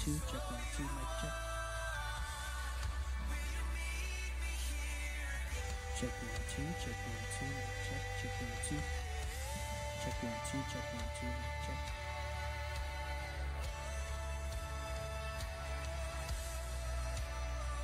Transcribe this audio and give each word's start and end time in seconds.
two, 0.00 0.20
check 0.30 0.50
one, 0.50 0.60
two, 0.76 0.82
mic 0.82 1.10
check. 1.20 1.34
Check 5.98 6.14
one, 6.20 6.42
two, 6.50 6.66
check 6.82 6.98
one, 7.04 7.24
two, 7.34 7.46
mic 7.54 7.72
check, 7.84 8.02
check 8.20 8.34
one, 8.40 8.56
two. 8.68 8.80
Check 10.02 10.16
one, 10.22 10.38
two, 10.50 10.60
check 10.72 10.86
one, 10.94 11.08
two, 11.16 11.26
mic 11.26 11.56
check. 11.64 11.80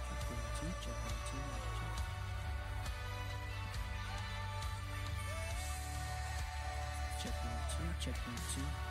Check 0.09 0.23
one, 0.31 0.49
two, 0.59 0.71
check 0.83 0.99
one, 1.05 1.21
two, 1.29 1.41
mic 1.51 1.65
check. 1.79 1.95
Check 7.23 7.37
one, 7.45 7.61
two, 7.71 7.89
check 8.01 8.19
one, 8.27 8.41
two. 8.55 8.90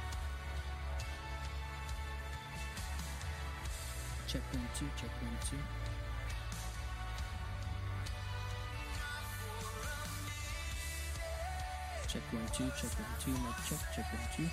Check 4.32 4.44
one, 4.54 4.70
two, 4.78 4.86
check 4.96 5.10
one, 5.24 5.38
two. 5.50 5.58
Check 12.08 12.22
one, 12.32 12.46
two, 12.54 12.70
check 12.80 12.92
one, 13.00 13.08
two, 13.20 13.32
mic 13.32 13.56
check, 13.68 13.80
check 13.96 14.06
one, 14.14 14.28
two. 14.38 14.50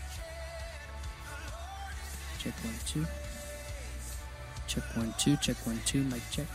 Check 2.39 2.55
one, 2.65 2.75
two. 2.87 3.07
Check 4.67 4.97
one, 4.97 5.15
two, 5.19 5.37
check 5.43 5.67
one, 5.67 5.81
two, 5.85 6.05
mic 6.05 6.23
check. 6.31 6.47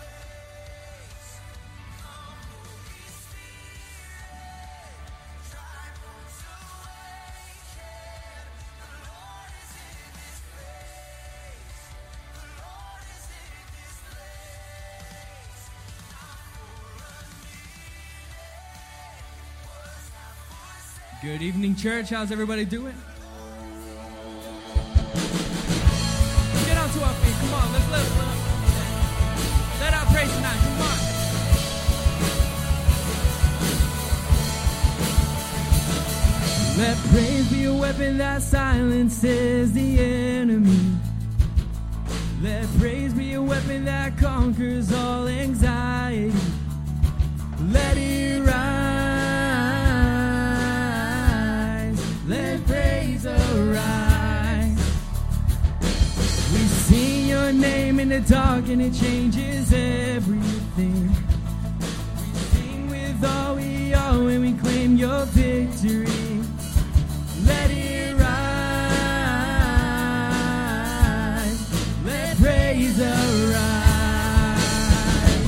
Good 21.22 21.44
evening, 21.44 21.76
church. 21.76 22.10
How's 22.10 22.32
everybody 22.32 22.66
doing? 22.66 22.96
Get 26.66 26.78
on 26.80 26.90
to 26.90 27.04
our 27.04 27.14
feet. 27.14 27.36
Come 27.36 27.54
on, 27.54 27.74
let's 27.74 27.92
let 27.92 28.06
let 29.82 29.94
our 29.94 30.06
praise 30.08 30.34
tonight. 30.34 30.58
Come 30.64 30.82
on. 30.82 30.98
Let 36.80 36.98
praise 37.12 37.52
be 37.52 37.66
a 37.66 37.74
weapon 37.76 38.18
that 38.18 38.42
silences 38.42 39.74
the 39.74 40.00
enemy. 40.00 40.98
Let 42.42 42.66
praise 42.80 43.14
be 43.14 43.34
a 43.34 43.42
weapon 43.44 43.86
that 43.86 44.18
conquers 44.18 44.92
all 44.92 45.28
anxiety. 45.28 46.34
Name 57.54 58.00
in 58.00 58.10
the 58.10 58.22
dark 58.22 58.68
and 58.68 58.82
it 58.82 58.94
changes 58.94 59.74
everything. 59.74 61.10
We 61.10 62.40
sing 62.54 62.90
with 62.90 63.24
all 63.26 63.56
we 63.56 63.94
are 63.94 64.18
when 64.18 64.42
we 64.42 64.54
claim 64.54 64.96
your 64.96 65.26
victory. 65.26 66.08
Let 67.46 67.72
it 67.72 68.16
rise. 68.16 68.32
Let 72.06 72.38
praise 72.38 73.00
arise. 73.00 73.58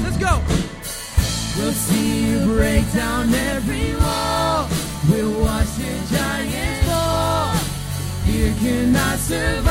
Let's 0.03 0.17
go. 0.17 0.41
We'll 1.57 1.73
see 1.73 2.29
you 2.29 2.39
break 2.45 2.91
down 2.93 3.33
every 3.33 3.95
wall. 3.95 4.67
We'll 5.09 5.41
watch 5.41 5.75
the 5.77 5.93
giants 6.13 6.85
fall. 6.87 7.55
Fear 8.25 8.53
cannot 8.59 9.19
survive 9.19 9.62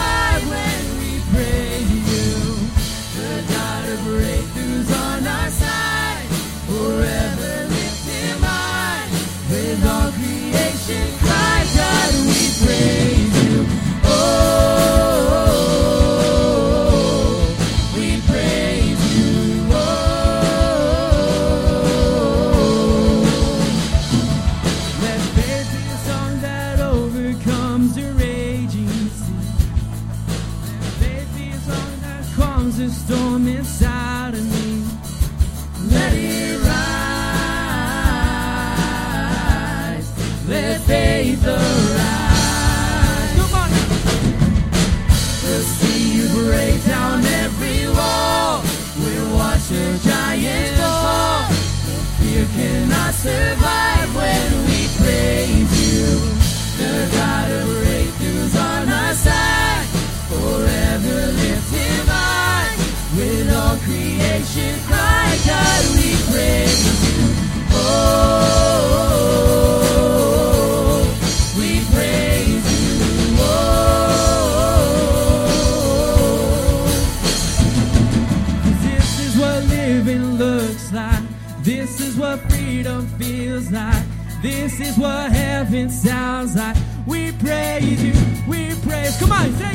This 78.82 79.20
is 79.20 79.36
what 79.38 79.64
living 79.64 80.38
looks 80.38 80.92
like 80.92 81.22
This 81.62 82.00
is 82.00 82.16
what 82.16 82.40
freedom 82.50 83.06
feels 83.18 83.70
like 83.70 84.04
This 84.42 84.80
is 84.80 84.98
what 84.98 85.30
heaven 85.30 85.88
sounds 85.88 86.56
like. 86.56 86.76
We 87.06 87.30
praise 87.30 88.02
you. 88.02 88.12
We 88.48 88.74
praise. 88.82 89.16
Come 89.18 89.30
on, 89.30 89.52
say 89.54 89.71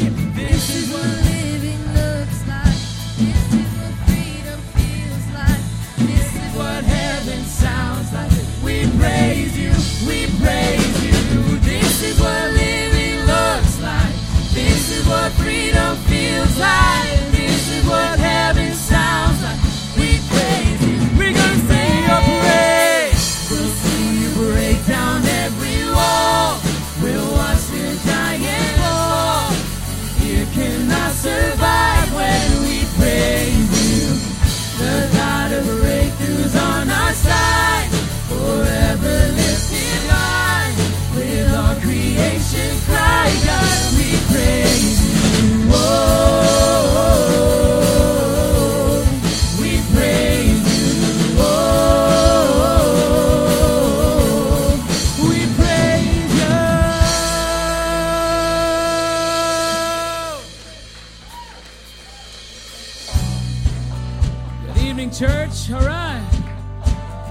church. 65.17 65.71
All 65.71 65.81
right. 65.81 66.21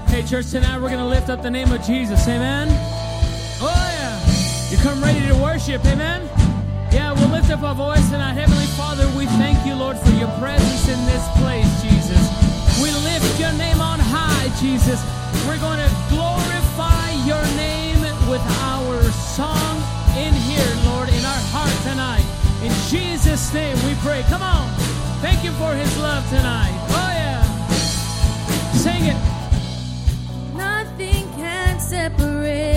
Hey, 0.09 0.21
church, 0.21 0.51
tonight 0.51 0.81
we're 0.81 0.89
going 0.89 0.99
to 0.99 1.05
lift 1.05 1.29
up 1.29 1.41
the 1.41 1.49
name 1.49 1.71
of 1.71 1.81
Jesus. 1.83 2.27
Amen. 2.27 2.96
Come 4.83 5.03
ready 5.03 5.25
to 5.27 5.35
worship. 5.35 5.83
Amen. 5.85 6.21
Yeah, 6.91 7.11
we'll 7.13 7.29
lift 7.29 7.49
up 7.49 7.63
our 7.63 7.75
voice 7.75 8.11
and 8.13 8.21
our 8.21 8.33
Heavenly 8.33 8.65
Father, 8.77 9.07
we 9.17 9.25
thank 9.37 9.65
you, 9.65 9.75
Lord, 9.75 9.97
for 9.97 10.11
your 10.11 10.31
presence 10.39 10.87
in 10.87 10.99
this 11.05 11.25
place, 11.37 11.67
Jesus. 11.83 12.21
We 12.81 12.91
lift 13.03 13.39
your 13.39 13.51
name 13.53 13.81
on 13.81 13.99
high, 13.99 14.47
Jesus. 14.61 15.03
We're 15.45 15.59
going 15.59 15.79
to 15.79 15.91
glorify 16.09 17.11
your 17.25 17.43
name 17.57 18.01
with 18.29 18.41
our 18.63 19.03
song 19.11 19.75
in 20.17 20.33
here, 20.33 20.71
Lord, 20.85 21.09
in 21.09 21.23
our 21.25 21.43
heart 21.51 21.75
tonight. 21.83 22.25
In 22.63 22.71
Jesus' 22.89 23.53
name 23.53 23.75
we 23.85 23.93
pray. 24.01 24.23
Come 24.29 24.41
on. 24.41 24.67
Thank 25.21 25.43
you 25.43 25.51
for 25.53 25.73
his 25.73 25.91
love 25.97 26.27
tonight. 26.29 26.75
Oh, 26.89 27.11
yeah. 27.13 27.43
Sing 28.73 29.03
it. 29.11 29.19
Nothing 30.55 31.27
can 31.35 31.79
separate. 31.79 32.76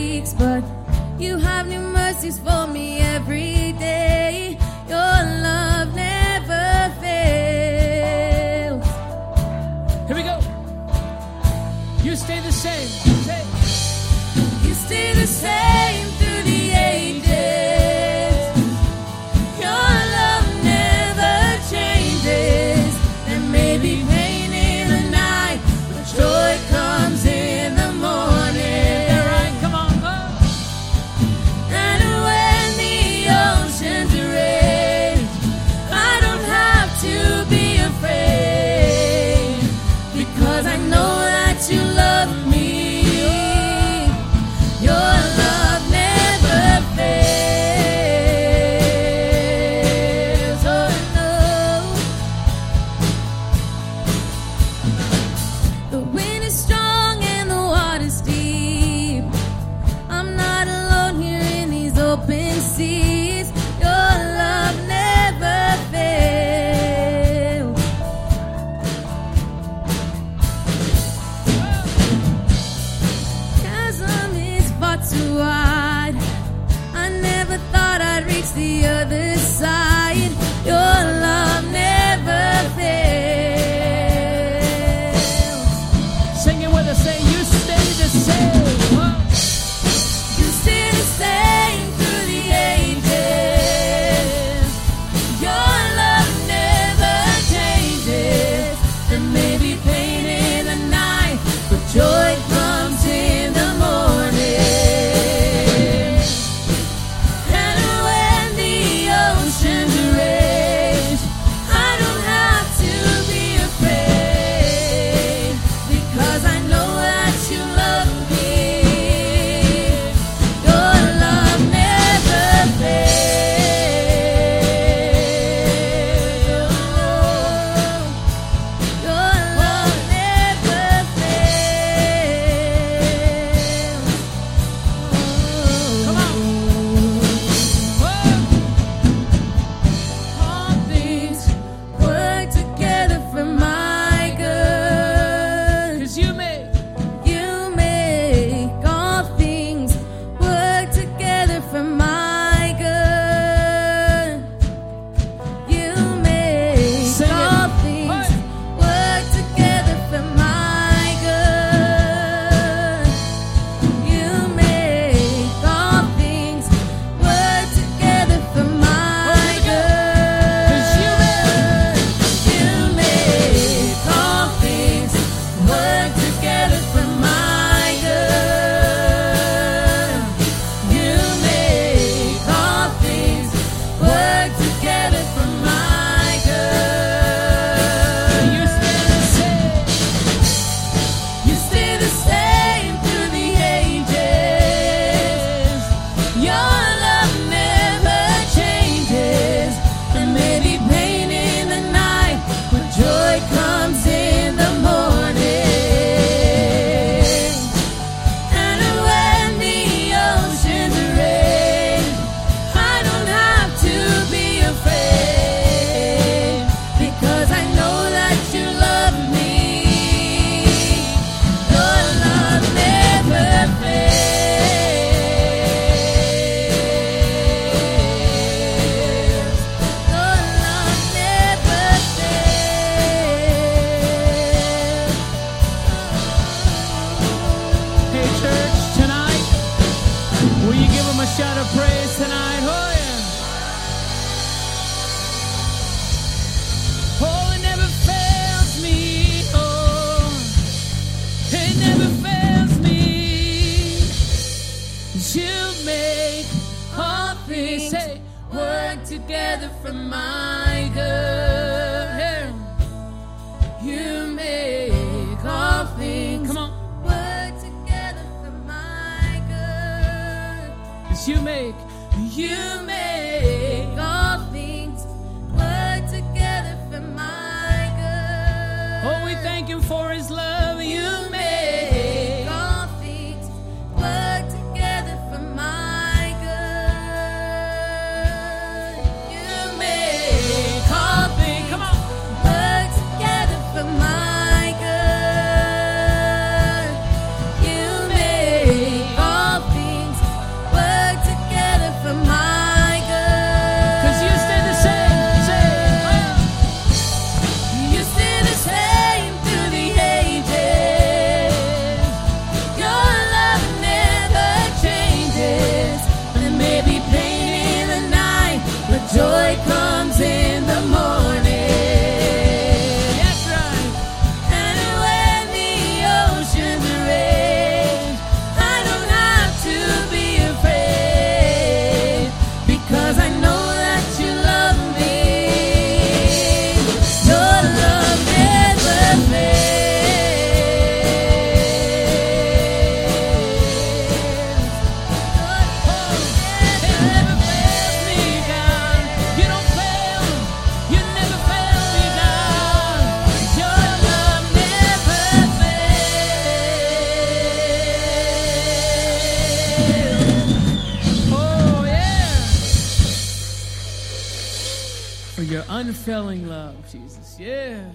unfailing 365.81 366.47
love, 366.47 366.75
Jesus. 366.91 367.37
Yeah. 367.39 367.89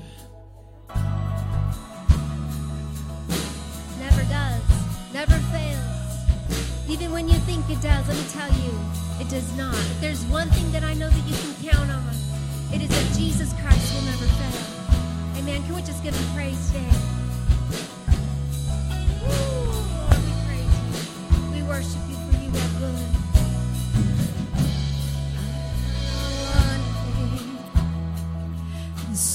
Never 4.00 4.22
does. 4.28 4.62
Never 5.14 5.38
fails. 5.54 6.88
Even 6.88 7.12
when 7.12 7.28
you 7.28 7.38
think 7.46 7.70
it 7.70 7.80
does, 7.80 8.08
let 8.08 8.16
me 8.16 8.24
tell 8.32 8.52
you, 8.64 8.72
it 9.20 9.28
does 9.28 9.56
not. 9.56 9.74
If 9.74 10.00
there's 10.00 10.24
one 10.24 10.48
thing 10.50 10.72
that 10.72 10.82
I 10.82 10.94
know 10.94 11.08
that 11.08 11.28
you 11.28 11.36
can 11.36 11.70
count 11.70 11.90
on, 11.90 12.14
it 12.74 12.82
is 12.82 12.88
that 12.88 13.16
Jesus 13.16 13.52
Christ 13.62 13.94
will 13.94 14.02
never 14.02 14.26
fail. 14.26 15.38
Amen. 15.38 15.62
Can 15.64 15.76
we 15.76 15.82
just 15.82 16.02
give 16.02 16.14
him 16.14 16.34
praise 16.34 16.66
today? 16.72 17.15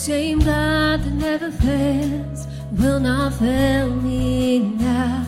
Same 0.02 0.40
God 0.40 1.04
that 1.04 1.14
never 1.14 1.52
fails 1.52 2.48
will 2.72 3.00
not 3.00 3.34
fail 3.36 3.88
me 3.88 4.60
now. 4.60 5.28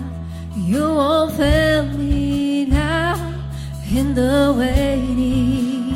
You 0.56 0.82
won't 0.82 1.34
fail 1.34 1.86
me 1.86 2.66
now 2.66 3.14
in 3.96 4.16
the 4.16 4.52
waiting. 4.58 5.94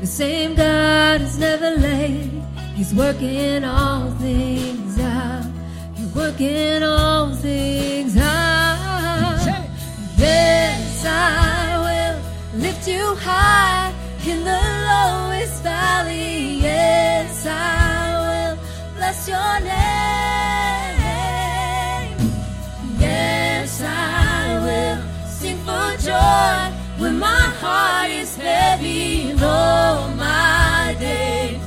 The 0.00 0.06
same 0.06 0.56
God 0.56 1.20
is 1.20 1.38
never 1.38 1.70
late. 1.76 2.42
He's 2.74 2.92
working 2.92 3.62
all 3.62 4.10
things 4.26 4.98
out. 4.98 5.46
You're 5.96 6.14
working 6.16 6.82
all 6.82 7.32
things 7.36 8.16
out. 8.16 9.38
Yes, 10.16 11.04
I 11.06 11.78
will 11.86 12.18
lift 12.60 12.88
you 12.88 13.14
high 13.14 13.94
in 14.26 14.42
the 14.42 14.60
lowest 14.90 15.62
valley. 15.62 16.58
Yes, 16.66 17.17
I 17.48 18.52
will 18.52 18.58
bless 18.96 19.28
your 19.28 19.60
name. 19.60 19.76
Yes, 23.00 23.80
I 23.82 24.58
will 24.64 24.98
sing 25.26 25.58
for 25.58 25.96
joy 25.98 26.72
when 27.02 27.18
my 27.18 27.44
heart 27.60 28.10
is 28.10 28.36
heavy 28.36 29.30
in 29.30 29.42
all 29.42 30.08
my 30.10 30.96
days. 30.98 31.60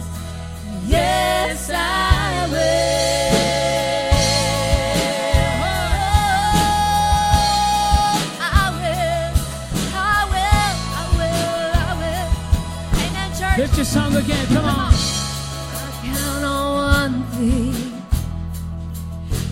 Yes, 0.88 1.70
I 1.74 2.48
will. 2.52 2.62
I 8.40 8.70
will. 8.80 9.34
I 9.94 10.26
will. 10.32 10.74
I 10.98 11.10
will. 11.18 11.72
I 11.82 11.92
will. 12.02 12.30
Amen, 13.04 13.30
church. 13.40 13.58
Lift 13.58 13.76
your 13.78 13.86
song 13.86 14.16
again. 14.16 14.46
Come 14.48 14.66
on. 14.66 14.91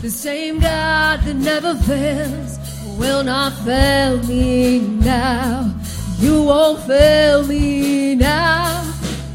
The 0.10 0.16
same 0.16 0.58
God 0.58 1.22
that 1.22 1.36
never 1.36 1.76
fails 1.76 2.58
will 2.98 3.24
not 3.24 3.54
fail 3.64 4.18
me 4.24 4.80
now. 4.80 5.72
You 6.18 6.42
won't 6.46 6.82
fail 6.88 7.46
me 7.46 8.16
now 8.16 8.92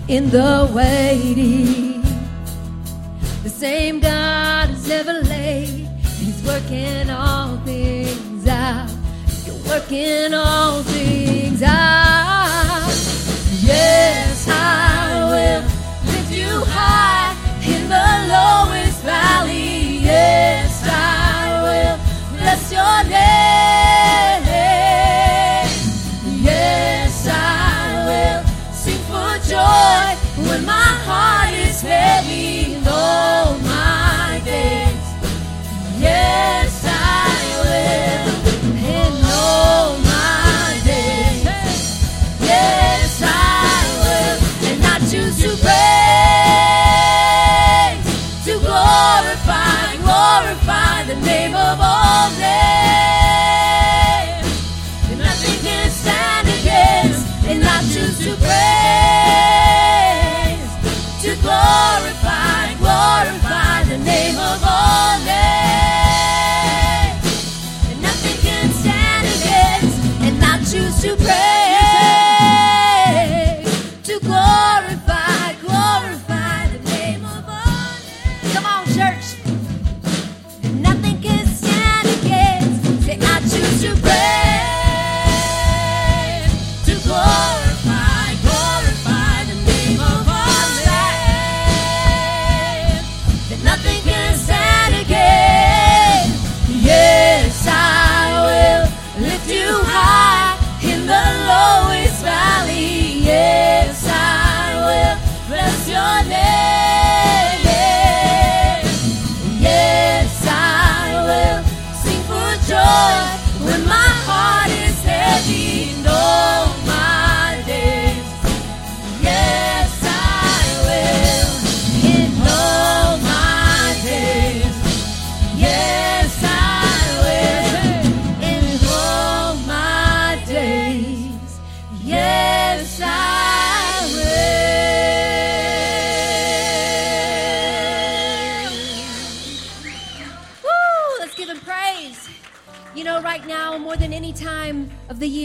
in 0.08 0.30
the 0.30 0.68
waiting. 0.74 2.02
The 3.44 3.50
same 3.50 4.00
God 4.00 4.70
is 4.70 4.88
never 4.88 5.12
late. 5.22 5.86
He's 6.18 6.42
working 6.42 7.08
all 7.08 7.56
things 7.58 8.44
out. 8.48 8.90
You're 9.46 9.62
working 9.68 10.34
all 10.34 10.82
things 10.82 11.62
out. 11.62 12.90
Yes, 13.62 14.48
I 14.48 15.22
will 15.30 15.62
lift 16.10 16.32
you 16.32 16.50
high 16.66 17.30
in 17.62 17.88
the 17.88 18.08
lowest 18.34 19.02
valley. 19.04 19.74
Bless 20.14 20.63
your 22.84 23.04
name. 23.04 23.43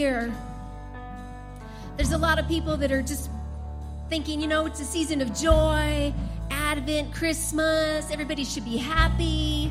Year, 0.00 0.32
there's 1.96 2.12
a 2.12 2.18
lot 2.18 2.38
of 2.38 2.48
people 2.48 2.74
that 2.78 2.90
are 2.90 3.02
just 3.02 3.30
thinking, 4.08 4.40
you 4.40 4.46
know, 4.46 4.64
it's 4.64 4.80
a 4.80 4.84
season 4.84 5.20
of 5.20 5.34
joy, 5.34 6.12
Advent, 6.50 7.12
Christmas, 7.12 8.10
everybody 8.10 8.42
should 8.42 8.64
be 8.64 8.78
happy. 8.78 9.70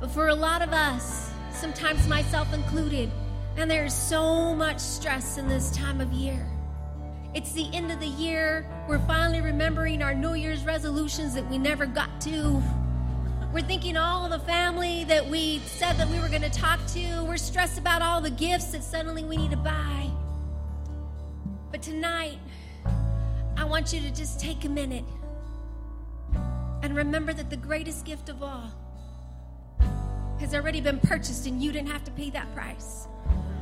But 0.00 0.10
for 0.10 0.28
a 0.28 0.34
lot 0.34 0.62
of 0.62 0.72
us, 0.72 1.30
sometimes 1.52 2.08
myself 2.08 2.52
included, 2.54 3.10
and 3.58 3.70
there's 3.70 3.92
so 3.92 4.54
much 4.54 4.78
stress 4.78 5.36
in 5.36 5.48
this 5.48 5.70
time 5.76 6.00
of 6.00 6.10
year. 6.12 6.46
It's 7.34 7.52
the 7.52 7.68
end 7.74 7.92
of 7.92 8.00
the 8.00 8.06
year. 8.06 8.66
We're 8.88 9.06
finally 9.06 9.42
remembering 9.42 10.02
our 10.02 10.14
New 10.14 10.32
Year's 10.32 10.64
resolutions 10.64 11.34
that 11.34 11.48
we 11.50 11.58
never 11.58 11.84
got 11.84 12.22
to. 12.22 12.62
We're 13.52 13.60
thinking 13.60 13.98
all 13.98 14.30
the 14.30 14.38
family 14.38 15.04
that 15.04 15.28
we 15.28 15.58
said 15.58 15.98
that 15.98 16.08
we 16.08 16.18
were 16.20 16.30
going 16.30 16.40
to 16.40 16.48
talk 16.48 16.80
to. 16.94 17.22
We're 17.24 17.36
stressed 17.36 17.76
about 17.76 18.00
all 18.00 18.22
the 18.22 18.30
gifts 18.30 18.72
that 18.72 18.82
suddenly 18.82 19.24
we 19.24 19.36
need 19.36 19.50
to 19.50 19.58
buy. 19.58 20.10
But 21.70 21.82
tonight, 21.82 22.38
I 23.58 23.64
want 23.64 23.92
you 23.92 24.00
to 24.00 24.10
just 24.10 24.40
take 24.40 24.64
a 24.64 24.70
minute 24.70 25.04
and 26.82 26.96
remember 26.96 27.34
that 27.34 27.50
the 27.50 27.58
greatest 27.58 28.06
gift 28.06 28.30
of 28.30 28.42
all 28.42 28.72
has 30.40 30.54
already 30.54 30.80
been 30.80 30.98
purchased 31.00 31.46
and 31.46 31.62
you 31.62 31.72
didn't 31.72 31.88
have 31.88 32.04
to 32.04 32.10
pay 32.12 32.30
that 32.30 32.50
price 32.54 33.06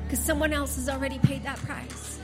because 0.04 0.20
someone 0.20 0.52
else 0.52 0.76
has 0.76 0.88
already 0.88 1.18
paid 1.18 1.42
that 1.42 1.56
price. 1.56 2.20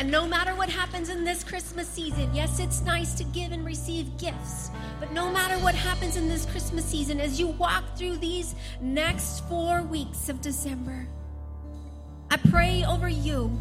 And 0.00 0.10
no 0.10 0.26
matter 0.26 0.54
what 0.54 0.70
happens 0.70 1.10
in 1.10 1.24
this 1.24 1.44
Christmas 1.44 1.86
season, 1.86 2.34
yes, 2.34 2.58
it's 2.58 2.80
nice 2.80 3.12
to 3.16 3.22
give 3.22 3.52
and 3.52 3.62
receive 3.66 4.16
gifts, 4.16 4.70
but 4.98 5.12
no 5.12 5.30
matter 5.30 5.62
what 5.62 5.74
happens 5.74 6.16
in 6.16 6.26
this 6.26 6.46
Christmas 6.46 6.86
season, 6.86 7.20
as 7.20 7.38
you 7.38 7.48
walk 7.48 7.84
through 7.98 8.16
these 8.16 8.54
next 8.80 9.46
four 9.46 9.82
weeks 9.82 10.30
of 10.30 10.40
December, 10.40 11.06
I 12.30 12.38
pray 12.38 12.82
over 12.82 13.10
you 13.10 13.60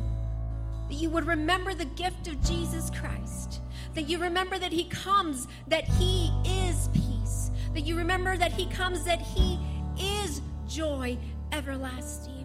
that 0.88 0.95
you 0.95 1.10
would 1.10 1.28
remember 1.28 1.73
the 1.73 1.84
gift 1.84 2.30
of 2.30 2.41
Jesus 2.41 2.89
Christ, 2.89 3.60
that 3.93 4.04
you 4.04 4.17
remember 4.17 4.58
that 4.60 4.71
He 4.71 4.86
comes, 4.86 5.45
that 5.67 5.84
He 5.84 6.32
is 6.45 6.88
peace, 6.93 7.52
that 7.73 7.82
you 7.82 7.97
remember 7.97 8.38
that 8.38 8.54
He 8.54 8.65
comes, 8.67 9.04
that 9.04 9.19
He 9.19 9.60
is 9.99 10.41
joy 10.69 11.17
everlasting 11.52 12.38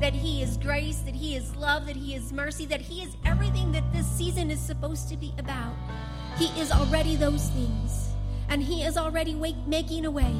that 0.00 0.12
He 0.12 0.42
is 0.42 0.56
grace, 0.56 0.98
that 0.98 1.14
He 1.14 1.36
is 1.36 1.54
love, 1.56 1.86
that 1.86 1.96
He 1.96 2.14
is 2.14 2.32
mercy, 2.32 2.66
that 2.66 2.80
He 2.80 3.02
is 3.02 3.16
everything 3.24 3.72
that 3.72 3.92
this 3.92 4.06
season 4.06 4.50
is 4.50 4.60
supposed 4.60 5.08
to 5.08 5.16
be 5.16 5.32
about. 5.38 5.74
He 6.36 6.46
is 6.60 6.72
already 6.72 7.16
those 7.16 7.48
things. 7.50 8.08
And 8.48 8.62
He 8.62 8.82
is 8.82 8.96
already 8.96 9.34
wake, 9.34 9.66
making 9.66 10.04
a 10.04 10.10
way 10.10 10.34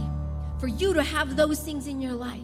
for 0.58 0.66
you 0.66 0.92
to 0.94 1.02
have 1.02 1.36
those 1.36 1.60
things 1.60 1.86
in 1.86 2.00
your 2.00 2.12
life. 2.12 2.40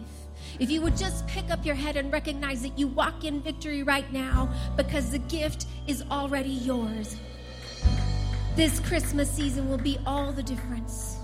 If 0.59 0.69
you 0.69 0.81
would 0.81 0.97
just 0.97 1.27
pick 1.27 1.49
up 1.51 1.65
your 1.65 1.75
head 1.75 1.95
and 1.95 2.11
recognize 2.11 2.61
that 2.63 2.77
you 2.77 2.87
walk 2.87 3.23
in 3.23 3.41
victory 3.41 3.83
right 3.83 4.11
now 4.11 4.49
because 4.75 5.11
the 5.11 5.19
gift 5.19 5.67
is 5.87 6.03
already 6.09 6.49
yours. 6.49 7.17
This 8.55 8.79
Christmas 8.79 9.31
season 9.31 9.69
will 9.69 9.77
be 9.77 9.97
all 10.05 10.33
the 10.33 10.43
difference. 10.43 11.17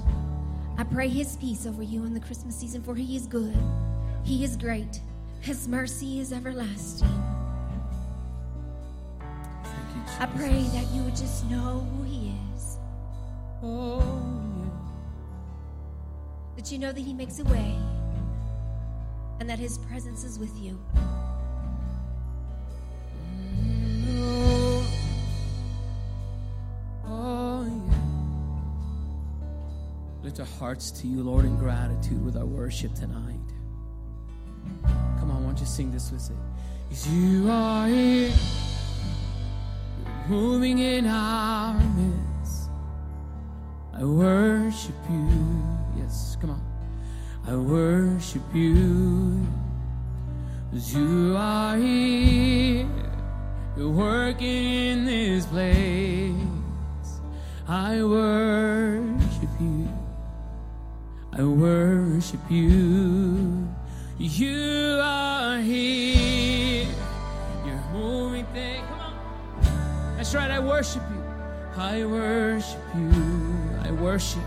I 0.78 0.84
pray 0.84 1.08
His 1.08 1.38
peace 1.38 1.66
over 1.66 1.84
you 1.84 2.06
in 2.06 2.14
the 2.14 2.20
Christmas 2.20 2.56
season, 2.56 2.84
for 2.84 2.96
He 2.96 3.16
is 3.16 3.28
good, 3.28 3.58
He 4.24 4.44
is 4.44 4.56
great. 4.56 5.02
His 5.46 5.68
mercy 5.68 6.20
is 6.20 6.34
everlasting. 6.34 7.08
You, 9.22 10.02
I 10.20 10.26
pray 10.36 10.64
that 10.74 10.88
you 10.92 11.04
would 11.04 11.16
just 11.16 11.46
know 11.52 11.88
who 11.96 12.02
He 12.04 12.34
is, 12.56 12.78
Oh, 13.62 14.00
yeah. 14.58 14.70
that 16.56 16.72
you 16.72 16.80
know 16.80 16.92
that 16.92 17.00
He 17.00 17.14
makes 17.14 17.38
a 17.38 17.44
way, 17.44 17.76
and 19.40 19.48
that 19.48 19.60
His 19.60 19.78
presence 19.78 20.24
is 20.24 20.40
with 20.40 20.58
you. 20.60 20.80
Yeah. 20.98 21.02
Lift 30.24 30.40
our 30.40 30.46
hearts 30.58 30.90
to 30.90 31.08
you, 31.08 31.22
Lord, 31.22 31.46
in 31.46 31.56
gratitude 31.58 32.26
with 32.26 32.36
our 32.36 32.48
worship 32.48 32.96
tonight. 32.96 33.36
Don't 35.56 35.62
you 35.62 35.68
sing 35.68 35.90
this 35.90 36.12
with 36.12 36.30
it? 36.30 36.36
'Cause 36.90 37.08
you 37.08 37.50
are 37.50 37.88
here, 37.88 38.34
you're 40.04 40.28
moving 40.28 40.80
in 40.80 41.08
our 41.08 41.80
midst. 41.96 42.70
I 43.94 44.04
worship 44.04 44.96
you. 45.10 45.30
Yes, 45.96 46.36
come 46.42 46.50
on. 46.50 46.62
I 47.48 47.56
worship 47.56 48.44
you. 48.54 49.48
'Cause 50.74 50.94
you 50.94 51.38
are 51.38 51.78
here. 51.78 52.86
You're 53.78 53.92
working 53.92 54.66
in 54.90 55.06
this 55.06 55.46
place. 55.46 57.22
I 57.66 58.04
worship 58.04 59.54
you. 59.62 59.88
I 61.32 61.44
worship 61.46 62.42
you. 62.52 63.70
You 64.18 64.98
are 65.02 65.60
here. 65.60 66.88
You're 67.66 67.84
moving 67.92 68.56
on. 68.86 69.14
That's 70.16 70.34
right. 70.34 70.50
I 70.50 70.60
worship 70.60 71.04
you. 71.12 71.22
I 71.76 72.06
worship 72.06 72.80
you. 72.96 73.12
I 73.84 73.92
worship. 73.92 74.42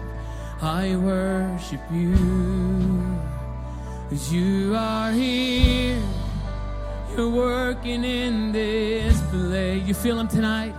I 0.63 0.97
worship 0.97 1.83
you. 1.93 2.17
'Cause 4.09 4.33
you 4.33 4.75
are 4.75 5.13
here. 5.13 6.01
You're 7.15 7.29
working 7.29 8.05
in 8.05 8.53
this 8.53 9.21
place. 9.31 9.87
You 9.87 9.93
feel 9.93 10.19
him 10.19 10.29
tonight? 10.29 10.75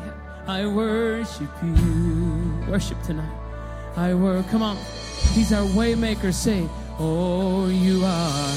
I 0.48 0.66
worship 0.66 1.52
you. 1.62 2.66
Worship 2.68 3.00
tonight. 3.04 3.38
I 3.96 4.16
work. 4.16 4.50
Come 4.50 4.64
on. 4.64 4.78
He's 5.36 5.54
our 5.54 5.68
waymaker. 5.78 6.34
Say, 6.34 6.68
Oh, 7.02 7.68
you 7.68 8.04
are 8.04 8.52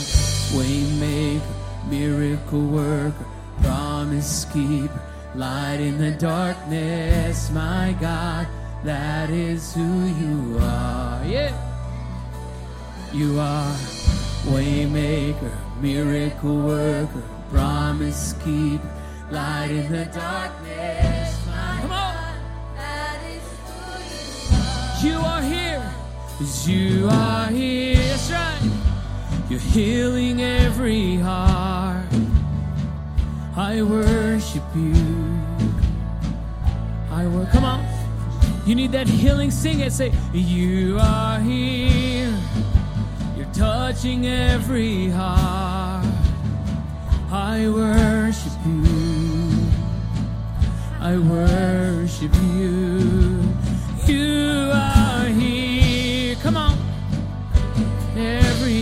waymaker, 0.52 1.42
miracle 1.88 2.66
worker, 2.66 3.26
promise 3.62 4.44
keeper, 4.52 5.00
light 5.34 5.80
in 5.80 5.98
the 5.98 6.10
darkness. 6.12 7.50
My 7.50 7.96
God, 8.00 8.46
that 8.84 9.30
is 9.30 9.74
who 9.74 10.04
you 10.22 10.58
are. 10.60 11.24
Yeah. 11.24 11.52
You 13.12 13.38
are 13.40 13.74
waymaker, 14.52 15.52
miracle 15.80 16.56
worker, 16.56 17.22
promise 17.50 18.34
keeper, 18.44 18.90
light 19.30 19.70
in 19.70 19.90
the 19.92 20.04
darkness. 20.06 21.46
My 21.46 21.78
Come 21.82 21.92
on. 21.92 22.14
God, 22.14 22.34
that 22.76 23.20
is 23.36 23.42
who 25.02 25.08
you 25.08 25.18
are 25.18 25.20
You 25.20 25.26
are 25.26 25.42
here. 25.42 25.92
you 26.66 27.08
are 27.10 27.46
here. 27.48 27.96
That's 27.96 28.30
right. 28.30 28.91
You're 29.52 29.60
healing 29.60 30.40
every 30.40 31.16
heart. 31.16 32.06
I 33.54 33.82
worship 33.82 34.62
you. 34.74 34.94
I 37.10 37.26
work. 37.26 37.50
Come 37.50 37.64
on. 37.64 37.84
You 38.64 38.74
need 38.74 38.92
that 38.92 39.06
healing. 39.06 39.50
Sing 39.50 39.80
it. 39.80 39.92
Say, 39.92 40.10
You 40.32 40.96
are 40.98 41.38
here. 41.38 42.34
You're 43.36 43.52
touching 43.52 44.26
every 44.26 45.10
heart. 45.10 46.06
I 47.30 47.68
worship 47.68 48.52
you. 48.64 49.68
I 50.98 51.18
worship 51.18 52.32
you. 52.56 53.52
You 54.06 54.70
are 54.72 55.26
here. 55.26 56.36
Come 56.36 56.56
on. 56.56 56.78
Every. 58.16 58.81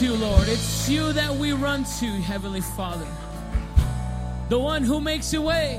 To, 0.00 0.14
Lord. 0.14 0.48
It's 0.48 0.88
you 0.88 1.12
that 1.12 1.34
we 1.34 1.52
run 1.52 1.84
to, 2.00 2.06
Heavenly 2.06 2.62
Father. 2.62 3.06
The 4.48 4.58
one 4.58 4.82
who 4.82 4.98
makes 4.98 5.34
a 5.34 5.42
way 5.42 5.76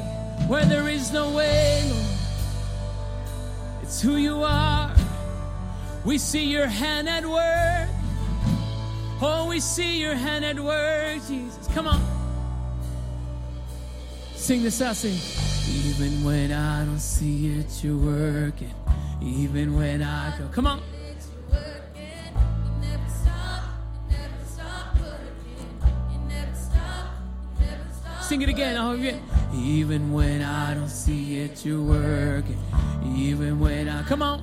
where 0.48 0.64
there 0.64 0.88
is 0.88 1.12
no 1.12 1.32
way, 1.32 1.82
Lord. 1.90 2.06
It's 3.82 4.00
who 4.00 4.18
you 4.18 4.44
are. 4.44 4.94
We 6.06 6.20
see 6.20 6.46
your 6.46 6.68
hand 6.68 7.10
at 7.10 7.26
work. 7.26 7.90
Oh, 9.24 9.48
we 9.50 9.60
see 9.60 10.00
your 10.00 10.14
hand 10.14 10.46
at 10.46 10.60
work, 10.60 11.20
Jesus. 11.28 11.68
Come 11.74 11.88
on. 11.88 12.02
Sing 14.36 14.62
this 14.62 14.84
out, 14.84 14.98
sing. 14.98 15.18
Even 15.88 16.24
when 16.24 16.52
I 16.52 16.86
don't 16.86 17.00
see 17.00 17.58
it, 17.58 17.84
you're 17.84 17.98
working. 17.98 18.74
Even 19.20 19.76
when 19.76 20.04
I 20.04 20.38
go. 20.38 20.48
Come 20.50 20.68
on. 20.68 20.91
Sing 28.32 28.44
it 28.44 28.48
again. 28.48 28.78
Oh, 28.78 28.94
yeah. 28.94 29.18
Even 29.54 30.14
when 30.14 30.42
I 30.42 30.74
don't 30.74 30.88
see 30.88 31.40
it, 31.40 31.66
you're 31.66 31.82
working. 31.82 32.58
Even 33.14 33.60
when 33.60 33.90
I 33.90 34.04
come 34.04 34.22
on. 34.24 34.42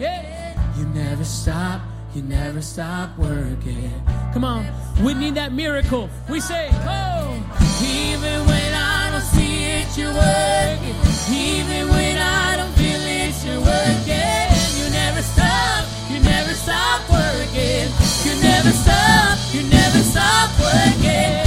Yeah. 0.00 0.58
You 0.78 0.86
never 0.86 1.24
stop. 1.24 1.82
You 2.14 2.22
never 2.22 2.62
stop 2.62 3.18
working. 3.18 3.92
Come 4.32 4.44
on. 4.44 4.64
We 5.04 5.12
need 5.12 5.34
that 5.34 5.52
miracle. 5.52 6.08
We 6.30 6.40
say, 6.40 6.70
oh. 6.88 7.36
Even 7.84 8.46
when 8.46 8.72
I 8.72 9.10
don't 9.12 9.20
see 9.20 9.64
it, 9.64 9.98
you're 9.98 10.14
working. 10.14 10.96
Even 11.36 11.90
when 11.90 12.16
I 12.16 12.56
don't 12.56 12.72
feel 12.80 13.04
it, 13.20 13.34
you're 13.44 13.60
working. 13.60 14.48
You 14.80 14.88
never 14.88 15.20
stop. 15.20 15.84
You 16.08 16.18
never 16.20 16.54
stop 16.54 17.02
working. 17.12 17.92
You 18.24 18.40
never 18.40 18.70
stop. 18.70 19.36
You 19.52 19.62
never 19.68 19.98
stop 19.98 20.48
working. 20.58 21.43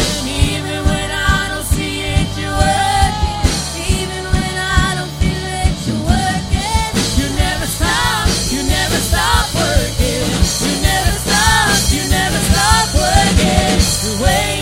Working. 14.16 14.57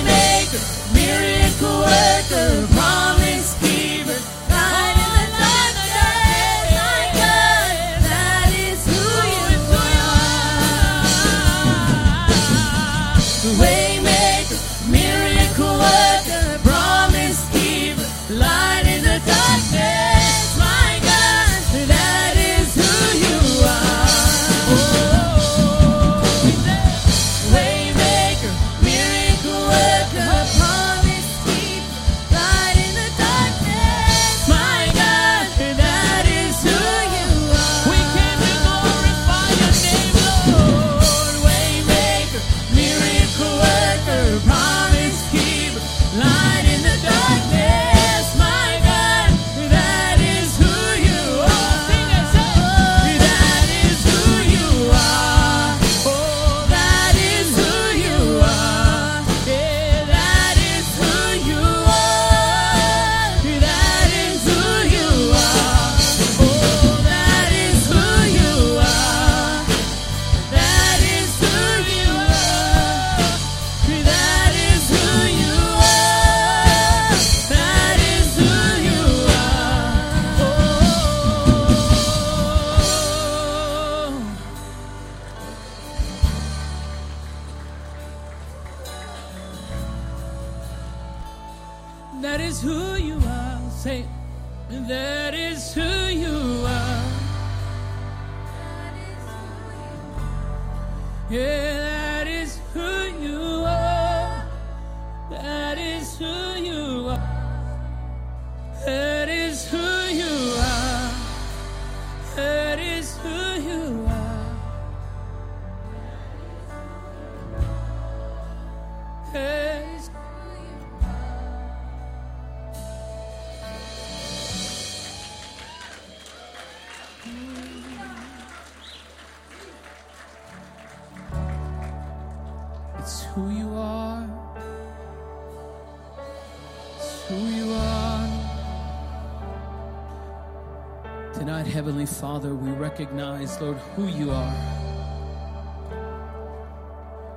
Father, 142.25 142.55
we 142.55 142.71
recognize, 142.71 143.61
Lord, 143.61 143.77
who 143.95 144.07
you 144.07 144.31
are. 144.31 144.55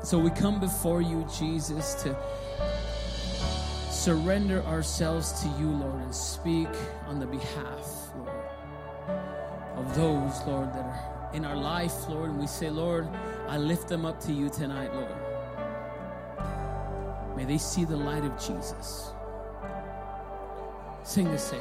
So 0.03 0.19
we 0.19 0.31
come 0.31 0.59
before 0.61 1.03
you, 1.03 1.29
Jesus, 1.31 1.93
to 2.05 2.17
surrender 3.91 4.63
ourselves 4.63 5.43
to 5.43 5.49
you, 5.61 5.69
Lord, 5.69 6.01
and 6.01 6.15
speak 6.15 6.71
on 7.07 7.21
the 7.21 7.27
behalf, 7.27 8.09
Lord, 8.17 8.31
of 9.77 9.95
those, 9.95 10.41
Lord, 10.47 10.73
that 10.73 10.87
are 10.87 11.31
in 11.35 11.45
our 11.45 11.57
life, 11.57 12.09
Lord. 12.09 12.31
And 12.31 12.41
we 12.41 12.47
say, 12.47 12.71
Lord, 12.71 13.07
I 13.47 13.59
lift 13.59 13.89
them 13.89 14.07
up 14.07 14.19
to 14.21 14.33
you 14.33 14.49
tonight, 14.49 14.91
Lord. 14.95 15.13
May 17.37 17.45
they 17.45 17.59
see 17.59 17.85
the 17.85 17.99
light 17.99 18.25
of 18.25 18.33
Jesus. 18.39 19.13
Sing 21.03 21.27
this, 21.31 21.43
say. 21.43 21.61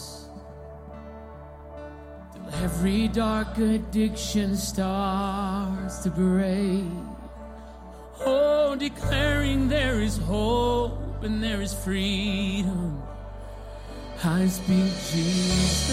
Every 2.81 3.09
dark 3.09 3.59
addiction 3.59 4.57
starts 4.57 5.99
to 5.99 6.09
break. 6.09 6.83
Oh, 8.25 8.75
declaring 8.75 9.69
there 9.69 10.01
is 10.01 10.17
hope 10.17 11.21
and 11.21 11.43
there 11.43 11.61
is 11.61 11.75
freedom. 11.75 12.99
I 14.23 14.47
speak 14.47 14.93
Jesus. 15.11 15.91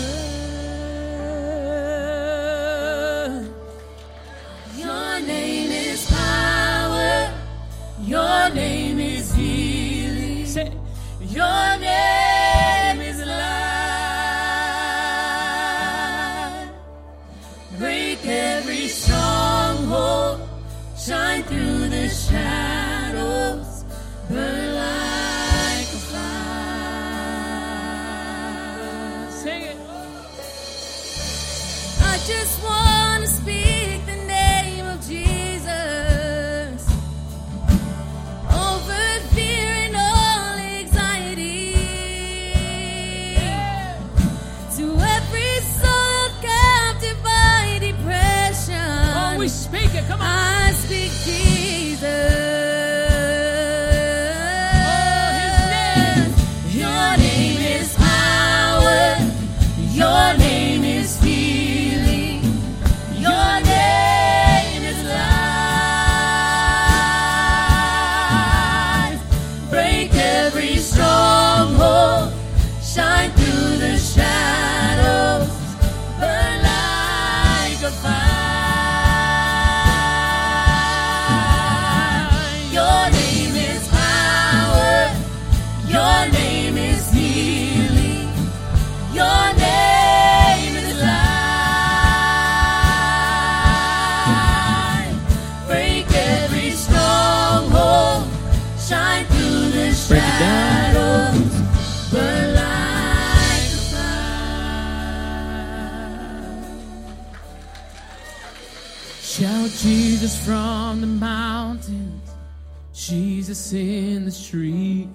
Your 4.75 5.21
name 5.21 5.71
is 5.71 6.07
power. 6.11 7.35
Your 8.01 8.49
name 8.49 8.99
is 8.99 9.35
healing. 9.35 10.47
Say, 10.47 10.73
Your 11.21 11.79
name. 11.81 12.18
Through 22.31 22.78
Jesus 113.69 114.15
in 114.15 114.25
the 114.25 114.31
streets, 114.31 115.11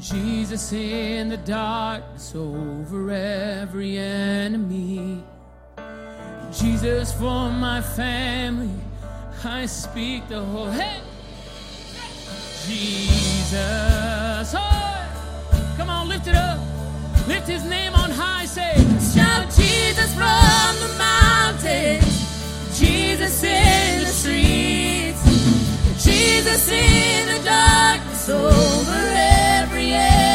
Jesus 0.00 0.72
in 0.72 1.28
the 1.28 1.36
darkness 1.36 2.34
over 2.34 3.12
every 3.12 3.98
enemy. 3.98 5.22
Jesus 6.50 7.12
for 7.12 7.50
my 7.50 7.80
family, 7.80 8.74
I 9.44 9.66
speak 9.66 10.26
the 10.28 10.40
whole 10.40 10.70
hey. 10.72 11.00
Jesus, 12.66 14.52
oh, 14.56 15.74
come 15.76 15.88
on, 15.88 16.08
lift 16.08 16.26
it 16.26 16.34
up, 16.34 16.58
lift 17.28 17.46
His 17.46 17.64
name 17.64 17.94
on 17.94 18.10
high, 18.10 18.46
say. 18.46 18.74
Shout 19.14 19.48
Jesus 19.54 20.12
from 20.14 20.76
the 20.82 20.92
mountains, 20.98 22.80
Jesus 22.80 23.44
in 23.44 23.95
Jesus 26.26 26.68
in 26.70 27.26
the 27.28 27.44
darkness 27.44 28.28
over 28.28 29.12
every 29.14 29.92
enemy. 29.92 30.25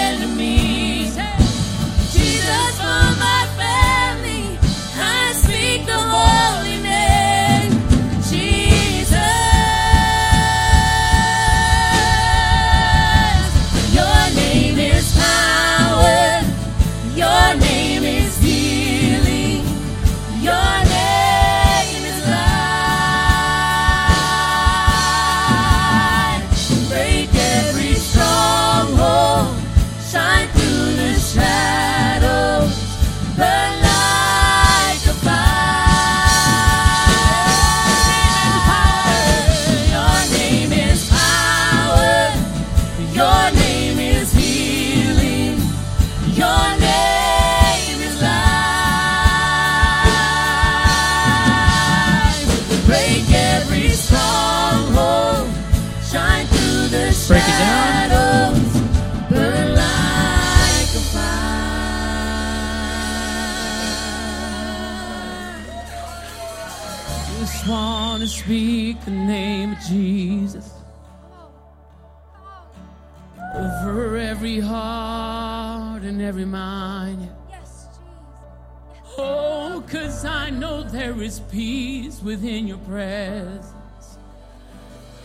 There 81.21 81.27
is 81.27 81.39
peace 81.51 82.19
within 82.23 82.67
your 82.67 82.79
presence. 82.79 84.17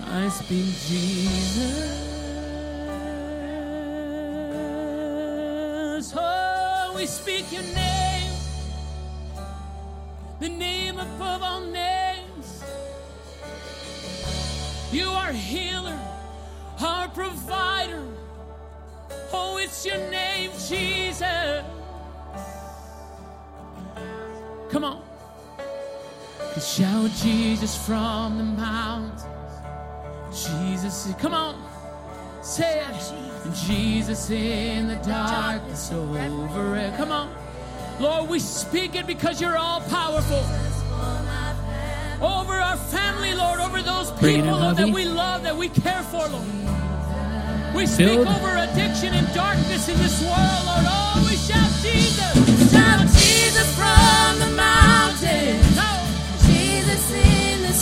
I 0.05 0.29
speak 0.29 0.67
Jesus. 0.87 2.13
Oh, 6.15 6.93
we 6.97 7.07
speak 7.07 7.51
your 7.51 7.63
name, 7.63 8.31
the 10.39 10.51
name 10.51 10.99
above 10.99 11.43
all 11.43 11.63
names. 11.63 12.63
You 14.93 15.09
are 15.09 15.33
healer, 15.33 15.99
our 16.79 17.09
provider. 17.09 18.07
Oh, 19.33 19.59
it's 19.63 19.87
your 19.87 19.97
name, 20.11 20.51
Jesus. 20.69 21.65
Come 24.71 24.85
on. 24.85 25.06
Shout 26.61 27.11
Jesus 27.23 27.77
from 27.87 28.39
the 28.39 28.45
mountains. 28.45 29.25
Jesus, 30.33 31.13
come 31.19 31.35
on. 31.35 31.63
Say 32.43 32.81
it. 32.81 33.13
Jesus 33.67 34.31
in 34.31 34.89
the 34.89 34.97
darkness 34.97 35.93
over 35.93 36.77
it. 36.77 36.97
Come 36.97 37.13
on. 37.13 37.31
Lord, 38.01 38.31
we 38.31 38.39
speak 38.39 38.95
it 38.95 39.07
because 39.07 39.41
you're 39.41 39.57
all 39.57 39.81
powerful. 39.83 40.43
Over 42.25 42.55
our 42.55 42.77
family, 42.77 43.35
Lord, 43.35 43.61
over 43.61 43.83
those 43.83 44.11
Bring 44.13 44.37
it 44.37 44.39
in, 44.39 44.45
people 44.45 44.59
Lord, 44.61 44.77
that 44.79 44.89
we 44.89 45.05
love, 45.05 45.43
that 45.43 45.57
we 45.57 45.69
care 45.69 46.03
for, 46.05 46.27
Lord. 46.27 46.47
We 47.75 47.85
speak 47.87 48.07
Build. 48.07 48.29
over 48.29 48.57
addiction 48.57 49.13
and 49.13 49.33
darkness 49.35 49.89
in 49.91 49.99
this 49.99 50.23
world, 50.23 50.65
Lord. 50.65 50.87
Oh, 50.89 51.27
we 51.29 51.37
shout 51.37 51.71
Jesus. 51.83 52.73
Shout 52.73 53.01
Jesus 53.01 53.75
from 53.77 54.39
the 54.39 54.57
mountains. 54.57 54.76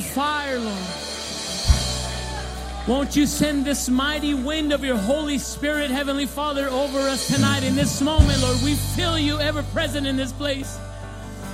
fire, 0.00 0.58
Lord? 0.58 1.08
Won't 2.88 3.14
you 3.14 3.26
send 3.26 3.66
this 3.66 3.88
mighty 3.88 4.32
wind 4.32 4.72
of 4.72 4.82
your 4.82 4.96
Holy 4.96 5.36
Spirit, 5.36 5.90
Heavenly 5.90 6.24
Father, 6.24 6.68
over 6.68 6.98
us 7.00 7.26
tonight 7.26 7.62
in 7.62 7.74
this 7.74 8.00
moment, 8.00 8.40
Lord? 8.40 8.56
We 8.62 8.76
feel 8.76 9.18
you 9.18 9.38
ever 9.38 9.62
present 9.62 10.06
in 10.06 10.16
this 10.16 10.32
place. 10.32 10.78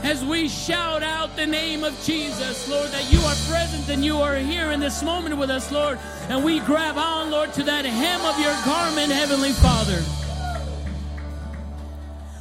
As 0.04 0.24
we 0.24 0.48
shout 0.48 1.02
out 1.02 1.34
the 1.34 1.46
name 1.46 1.82
of 1.82 1.92
Jesus, 2.04 2.68
Lord, 2.68 2.90
that 2.90 3.12
you 3.12 3.18
are 3.20 3.34
present 3.48 3.88
and 3.88 4.04
you 4.04 4.18
are 4.18 4.36
here 4.36 4.70
in 4.70 4.78
this 4.78 5.02
moment 5.02 5.36
with 5.36 5.50
us, 5.50 5.72
Lord. 5.72 5.98
And 6.28 6.44
we 6.44 6.60
grab 6.60 6.98
on, 6.98 7.30
Lord, 7.30 7.52
to 7.54 7.62
that 7.64 7.84
hem 7.84 8.20
of 8.20 8.38
your 8.38 8.54
garment, 8.64 9.10
Heavenly 9.10 9.52
Father. 9.52 10.02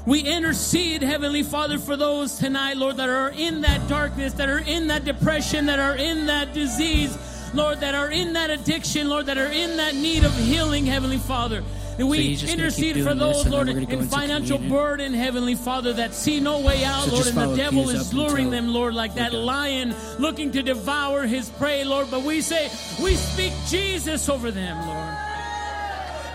We 0.05 0.19
intercede, 0.19 1.01
Heavenly 1.01 1.43
Father, 1.43 1.79
for 1.79 1.95
those 1.95 2.35
tonight, 2.37 2.75
Lord, 2.75 2.97
that 2.97 3.07
are 3.07 3.29
in 3.29 3.61
that 3.61 3.87
darkness, 3.87 4.33
that 4.33 4.49
are 4.49 4.59
in 4.59 4.87
that 4.87 5.05
depression, 5.05 5.67
that 5.67 5.79
are 5.79 5.95
in 5.95 6.25
that 6.25 6.53
disease, 6.53 7.17
Lord, 7.53 7.79
that 7.79 7.95
are 7.95 8.11
in 8.11 8.33
that 8.33 8.49
addiction, 8.49 9.07
Lord, 9.07 9.27
that 9.27 9.37
are 9.37 9.47
in 9.47 9.77
that 9.77 9.95
need 9.95 10.25
of 10.25 10.35
healing, 10.35 10.85
Heavenly 10.85 11.19
Father. 11.19 11.63
And 11.97 12.09
we 12.09 12.35
gonna 12.35 12.51
intercede 12.51 13.01
for 13.01 13.13
those, 13.13 13.47
Lord, 13.47 13.67
we're 13.67 13.75
gonna 13.75 13.85
go 13.85 13.99
in 13.99 14.07
financial 14.09 14.57
communion. 14.57 14.77
burden, 14.77 15.13
Heavenly 15.13 15.55
Father, 15.55 15.93
that 15.93 16.13
see 16.13 16.41
no 16.41 16.59
way 16.59 16.83
out, 16.83 17.05
So 17.05 17.13
Lord, 17.13 17.27
and 17.27 17.37
the 17.37 17.55
devil 17.55 17.89
is 17.89 18.13
luring 18.13 18.49
them, 18.49 18.73
Lord, 18.73 18.95
like 18.95 19.15
that 19.15 19.33
lion 19.33 19.95
looking 20.19 20.51
to 20.51 20.63
devour 20.63 21.25
his 21.27 21.47
prey, 21.49 21.85
Lord. 21.85 22.11
But 22.11 22.23
we 22.23 22.41
say, 22.41 22.69
we 23.01 23.15
speak 23.15 23.53
Jesus 23.69 24.27
over 24.27 24.51
them, 24.51 24.85
Lord. 24.85 25.32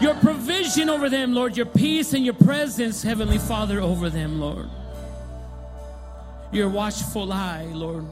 Your 0.01 0.15
provision 0.15 0.89
over 0.89 1.11
them, 1.11 1.35
Lord. 1.35 1.57
Your 1.57 1.67
peace 1.67 2.15
and 2.15 2.25
your 2.25 2.35
presence, 2.35 3.03
Heavenly 3.03 3.39
Father, 3.39 3.81
over 3.81 4.09
them, 4.09 4.41
Lord. 4.41 4.69
Your 6.53 6.69
watchful 6.69 7.33
eye, 7.33 7.69
Lord. 7.73 8.07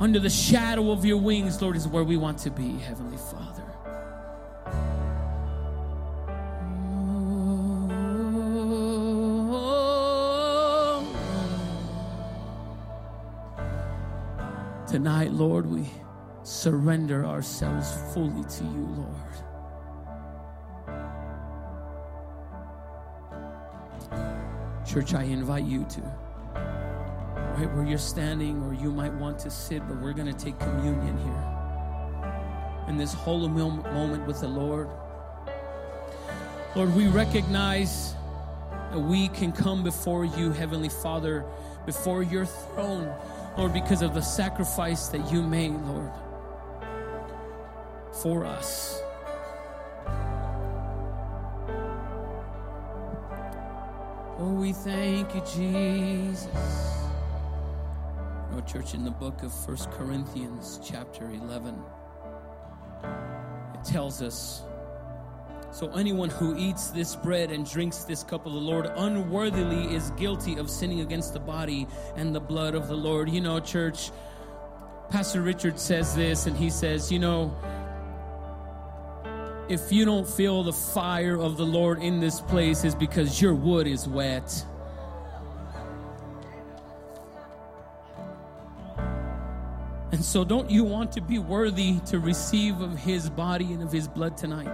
Under 0.00 0.20
the 0.20 0.30
shadow 0.30 0.92
of 0.92 1.04
your 1.04 1.16
wings, 1.16 1.60
Lord, 1.60 1.76
is 1.76 1.88
where 1.88 2.04
we 2.04 2.16
want 2.16 2.38
to 2.40 2.50
be, 2.50 2.78
Heavenly 2.78 3.16
Father. 3.16 3.64
Tonight, 14.86 15.32
Lord, 15.32 15.66
we 15.66 15.90
surrender 16.48 17.26
ourselves 17.26 17.92
fully 18.14 18.42
to 18.44 18.64
you, 18.64 18.88
Lord. 18.96 19.14
Church, 24.86 25.12
I 25.12 25.24
invite 25.24 25.64
you 25.64 25.84
to, 25.84 26.00
right 26.54 27.70
where 27.74 27.84
you're 27.84 27.98
standing, 27.98 28.62
or 28.62 28.72
you 28.72 28.90
might 28.90 29.12
want 29.12 29.38
to 29.40 29.50
sit, 29.50 29.86
but 29.86 30.00
we're 30.00 30.14
going 30.14 30.32
to 30.34 30.44
take 30.44 30.58
communion 30.58 31.18
here. 31.18 31.44
In 32.88 32.96
this 32.96 33.12
holy 33.12 33.48
moment 33.48 34.26
with 34.26 34.40
the 34.40 34.48
Lord. 34.48 34.88
Lord, 36.74 36.94
we 36.94 37.08
recognize 37.08 38.14
that 38.90 38.98
we 38.98 39.28
can 39.28 39.52
come 39.52 39.84
before 39.84 40.24
you, 40.24 40.52
Heavenly 40.52 40.88
Father, 40.88 41.44
before 41.84 42.22
your 42.22 42.46
throne, 42.46 43.14
Lord, 43.58 43.74
because 43.74 44.00
of 44.00 44.14
the 44.14 44.22
sacrifice 44.22 45.08
that 45.08 45.30
you 45.30 45.42
made, 45.42 45.72
Lord, 45.72 46.10
for 48.22 48.44
us. 48.44 49.00
Oh, 54.40 54.54
we 54.54 54.72
thank 54.72 55.34
you, 55.34 55.42
Jesus. 55.54 56.48
Oh, 58.52 58.60
church, 58.66 58.94
in 58.94 59.04
the 59.04 59.10
book 59.10 59.42
of 59.42 59.52
First 59.52 59.90
Corinthians, 59.90 60.80
chapter 60.84 61.28
11, 61.30 61.76
it 63.74 63.84
tells 63.84 64.22
us 64.22 64.62
so 65.70 65.90
anyone 65.92 66.30
who 66.30 66.56
eats 66.56 66.88
this 66.88 67.14
bread 67.14 67.50
and 67.52 67.68
drinks 67.68 68.04
this 68.04 68.24
cup 68.24 68.46
of 68.46 68.52
the 68.52 68.58
Lord 68.58 68.86
unworthily 68.86 69.94
is 69.94 70.10
guilty 70.12 70.56
of 70.56 70.70
sinning 70.70 71.00
against 71.00 71.34
the 71.34 71.40
body 71.40 71.86
and 72.16 72.34
the 72.34 72.40
blood 72.40 72.74
of 72.74 72.88
the 72.88 72.96
Lord. 72.96 73.28
You 73.28 73.42
know, 73.42 73.60
church, 73.60 74.10
Pastor 75.10 75.42
Richard 75.42 75.78
says 75.78 76.16
this, 76.16 76.46
and 76.46 76.56
he 76.56 76.70
says, 76.70 77.12
you 77.12 77.18
know, 77.18 77.54
if 79.68 79.92
you 79.92 80.04
don't 80.04 80.26
feel 80.26 80.62
the 80.62 80.72
fire 80.72 81.38
of 81.38 81.56
the 81.56 81.66
Lord 81.66 82.02
in 82.02 82.20
this 82.20 82.40
place, 82.40 82.84
is 82.84 82.94
because 82.94 83.40
your 83.40 83.54
wood 83.54 83.86
is 83.86 84.08
wet. 84.08 84.64
And 90.10 90.24
so, 90.24 90.42
don't 90.42 90.70
you 90.70 90.84
want 90.84 91.12
to 91.12 91.20
be 91.20 91.38
worthy 91.38 92.00
to 92.06 92.18
receive 92.18 92.80
of 92.80 92.96
his 92.98 93.28
body 93.28 93.72
and 93.74 93.82
of 93.82 93.92
his 93.92 94.08
blood 94.08 94.38
tonight? 94.38 94.72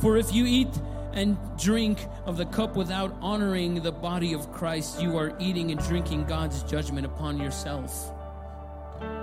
For 0.00 0.16
if 0.16 0.32
you 0.32 0.46
eat 0.46 0.70
and 1.12 1.36
drink 1.58 2.06
of 2.24 2.36
the 2.36 2.46
cup 2.46 2.76
without 2.76 3.14
honoring 3.20 3.82
the 3.82 3.90
body 3.90 4.32
of 4.32 4.52
Christ, 4.52 5.02
you 5.02 5.18
are 5.18 5.36
eating 5.40 5.72
and 5.72 5.80
drinking 5.80 6.26
God's 6.26 6.62
judgment 6.62 7.04
upon 7.04 7.38
yourself. 7.38 8.12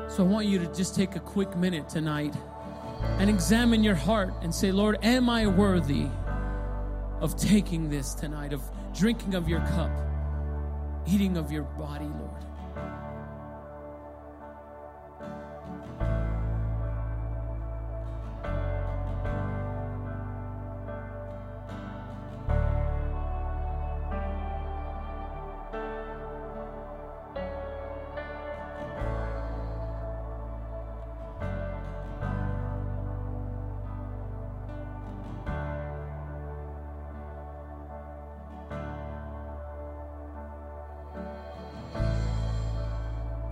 So 0.10 0.24
I 0.24 0.28
want 0.28 0.48
you 0.48 0.60
to 0.60 0.66
just 0.74 0.96
take 0.96 1.16
a 1.16 1.20
quick 1.20 1.56
minute 1.56 1.88
tonight 1.88 2.36
and 3.20 3.30
examine 3.30 3.84
your 3.84 3.96
heart 3.96 4.34
and 4.42 4.54
say, 4.54 4.72
Lord, 4.72 4.98
am 5.04 5.30
I 5.30 5.48
worthy 5.48 6.08
of 7.20 7.36
taking 7.36 7.90
this 7.90 8.14
tonight, 8.14 8.54
of 8.54 8.62
drinking 8.94 9.36
of 9.36 9.48
your 9.48 9.60
cup, 9.60 9.92
eating 11.08 11.38
of 11.38 11.52
your 11.52 11.64
body, 11.64 12.06
Lord? 12.06 12.27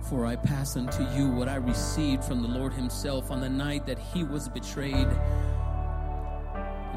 For 0.08 0.24
I 0.24 0.36
pass 0.36 0.76
unto 0.76 1.02
you 1.16 1.28
what 1.28 1.48
I 1.48 1.56
received 1.56 2.22
from 2.22 2.40
the 2.40 2.48
Lord 2.48 2.72
Himself 2.72 3.32
on 3.32 3.40
the 3.40 3.48
night 3.48 3.86
that 3.86 3.98
He 3.98 4.22
was 4.22 4.48
betrayed. 4.48 5.08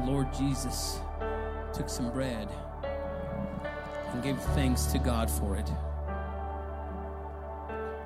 Lord 0.04 0.32
Jesus 0.32 1.00
took 1.72 1.88
some 1.88 2.12
bread 2.12 2.48
and 4.12 4.22
gave 4.22 4.38
thanks 4.54 4.84
to 4.86 4.98
God 4.98 5.28
for 5.28 5.56
it. 5.56 5.66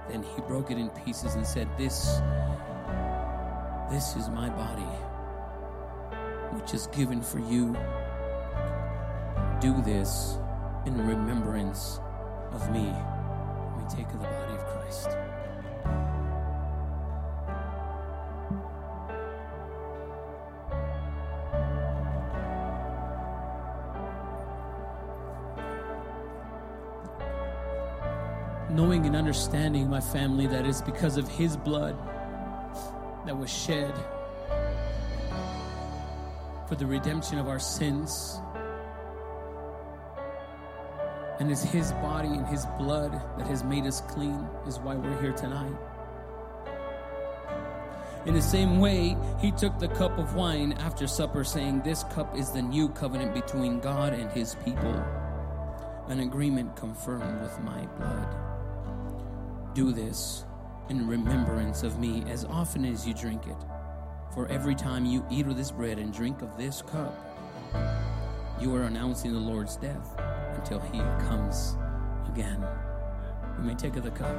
Then 0.08 0.22
He 0.22 0.40
broke 0.42 0.70
it 0.70 0.78
in 0.78 0.88
pieces 0.90 1.34
and 1.34 1.46
said, 1.46 1.68
This, 1.76 2.20
this 3.90 4.16
is 4.16 4.30
my 4.30 4.48
body, 4.48 4.82
which 6.52 6.72
is 6.72 6.86
given 6.88 7.20
for 7.20 7.40
you. 7.40 7.76
Do 9.60 9.82
this 9.82 10.38
in 10.86 11.06
remembrance 11.06 12.00
of 12.52 12.70
me. 12.70 12.90
Of 13.84 13.96
the 13.98 14.18
body 14.18 14.54
of 14.54 14.64
Christ. 14.66 15.08
Knowing 28.70 29.06
and 29.06 29.14
understanding, 29.14 29.88
my 29.88 30.00
family, 30.00 30.46
that 30.46 30.66
it's 30.66 30.80
because 30.80 31.16
of 31.16 31.28
His 31.28 31.56
blood 31.56 31.96
that 33.26 33.36
was 33.36 33.50
shed 33.52 33.94
for 36.66 36.74
the 36.74 36.86
redemption 36.86 37.38
of 37.38 37.48
our 37.48 37.60
sins. 37.60 38.40
And 41.44 41.52
it's 41.52 41.62
His 41.62 41.92
body 41.92 42.28
and 42.28 42.46
His 42.46 42.64
blood 42.78 43.12
that 43.36 43.46
has 43.48 43.62
made 43.62 43.84
us 43.84 44.00
clean, 44.08 44.48
is 44.66 44.78
why 44.78 44.94
we're 44.94 45.20
here 45.20 45.34
tonight. 45.34 45.76
In 48.24 48.32
the 48.32 48.40
same 48.40 48.80
way, 48.80 49.14
He 49.42 49.50
took 49.50 49.78
the 49.78 49.88
cup 49.88 50.16
of 50.16 50.36
wine 50.36 50.72
after 50.72 51.06
supper, 51.06 51.44
saying, 51.44 51.82
This 51.82 52.02
cup 52.04 52.34
is 52.34 52.50
the 52.50 52.62
new 52.62 52.88
covenant 52.88 53.34
between 53.34 53.78
God 53.78 54.14
and 54.14 54.30
His 54.30 54.56
people, 54.64 54.94
an 56.08 56.20
agreement 56.20 56.76
confirmed 56.76 57.42
with 57.42 57.60
my 57.60 57.84
blood. 57.98 59.74
Do 59.74 59.92
this 59.92 60.46
in 60.88 61.06
remembrance 61.06 61.82
of 61.82 61.98
me 61.98 62.24
as 62.26 62.46
often 62.46 62.86
as 62.86 63.06
you 63.06 63.12
drink 63.12 63.46
it. 63.46 63.56
For 64.32 64.48
every 64.48 64.74
time 64.74 65.04
you 65.04 65.22
eat 65.30 65.46
of 65.46 65.58
this 65.58 65.70
bread 65.70 65.98
and 65.98 66.10
drink 66.10 66.40
of 66.40 66.56
this 66.56 66.80
cup, 66.80 67.14
you 68.58 68.74
are 68.74 68.84
announcing 68.84 69.34
the 69.34 69.38
Lord's 69.38 69.76
death 69.76 70.23
until 70.64 70.80
he 70.92 70.98
comes 71.26 71.76
again. 72.32 72.66
You 73.58 73.64
may 73.64 73.74
take 73.74 73.96
of 73.96 74.02
the 74.02 74.10
cup. 74.10 74.34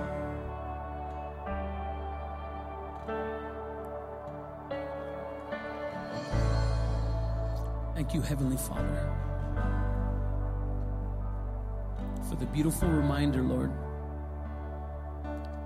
Thank 7.94 8.16
you, 8.16 8.22
Heavenly 8.22 8.58
Father, 8.58 9.14
for 12.28 12.36
the 12.38 12.48
beautiful 12.48 12.90
reminder, 12.90 13.44
Lord, 13.44 13.72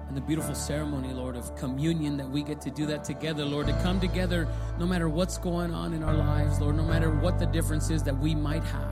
and 0.09 0.17
the 0.17 0.21
beautiful 0.21 0.55
ceremony, 0.55 1.13
Lord, 1.13 1.37
of 1.37 1.55
communion 1.55 2.17
that 2.17 2.29
we 2.29 2.43
get 2.43 2.59
to 2.61 2.69
do 2.69 2.85
that 2.87 3.05
together, 3.05 3.45
Lord, 3.45 3.67
to 3.67 3.73
come 3.81 4.01
together 4.01 4.45
no 4.77 4.85
matter 4.85 5.07
what's 5.07 5.37
going 5.37 5.73
on 5.73 5.93
in 5.93 6.03
our 6.03 6.15
lives, 6.15 6.59
Lord, 6.59 6.75
no 6.75 6.83
matter 6.83 7.11
what 7.11 7.39
the 7.39 7.45
difference 7.45 7.89
is 7.89 8.03
that 8.03 8.17
we 8.17 8.35
might 8.35 8.63
have. 8.65 8.88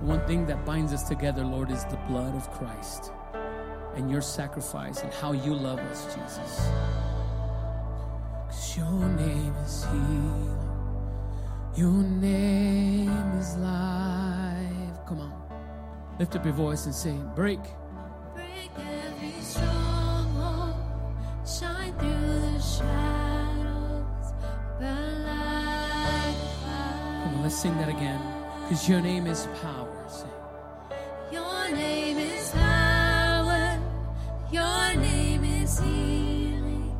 One 0.00 0.24
thing 0.26 0.46
that 0.46 0.64
binds 0.64 0.92
us 0.92 1.08
together, 1.08 1.42
Lord, 1.44 1.70
is 1.70 1.84
the 1.84 1.96
blood 2.08 2.34
of 2.34 2.50
Christ 2.50 3.12
and 3.96 4.10
your 4.10 4.20
sacrifice 4.20 5.00
and 5.02 5.12
how 5.14 5.32
you 5.32 5.54
love 5.54 5.78
us, 5.78 6.04
Jesus. 6.14 6.68
Cause 8.46 8.76
your 8.76 9.08
name 9.08 9.54
is 9.64 9.84
healing. 9.84 10.58
Your 11.76 12.02
name 12.02 13.32
is 13.38 13.56
life. 13.56 15.06
Come 15.06 15.20
on. 15.20 15.32
Lift 16.18 16.36
up 16.36 16.44
your 16.44 16.54
voice 16.54 16.84
and 16.84 16.94
sing. 16.94 17.30
Break. 17.34 17.60
Break 18.34 18.70
every 18.78 19.40
stronghold, 19.40 20.74
shine 21.46 21.92
through 21.98 22.10
the 22.10 22.60
shadows, 22.60 24.32
burn 24.78 25.22
like 25.24 26.36
fire. 26.62 27.22
Come 27.24 27.34
on, 27.34 27.42
let's 27.42 27.56
sing 27.56 27.76
that 27.78 27.88
again. 27.88 28.20
Because 28.68 28.88
your 28.88 29.00
name 29.00 29.28
is 29.28 29.46
power. 29.62 30.04
Sing. 30.08 30.28
Your 31.30 31.70
name 31.70 32.18
is 32.18 32.50
power. 32.50 33.78
Your 34.50 34.94
name 35.00 35.44
is 35.44 35.78
healing. 35.78 36.92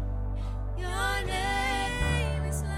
Your 0.79 1.25
name 1.27 2.45
is 2.45 2.63
life. 2.63 2.71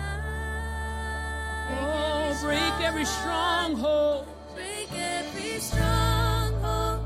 Oh, 1.83 2.39
break 2.43 2.81
every 2.81 3.05
stronghold. 3.05 4.27
Break 4.55 4.89
every 4.99 5.61
stronghold. 5.61 7.01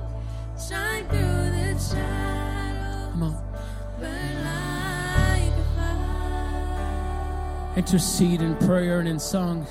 Shine 0.57 1.05
through 1.09 1.19
the 1.19 1.77
shadows. 1.81 3.11
Come 3.11 3.23
on. 3.25 3.35
Burn 3.99 4.45
like 4.45 5.53
a 5.59 5.65
fire. 5.75 7.73
Intercede 7.77 8.41
in 8.41 8.55
prayer 8.59 9.01
and 9.01 9.09
in 9.09 9.19
song. 9.19 9.67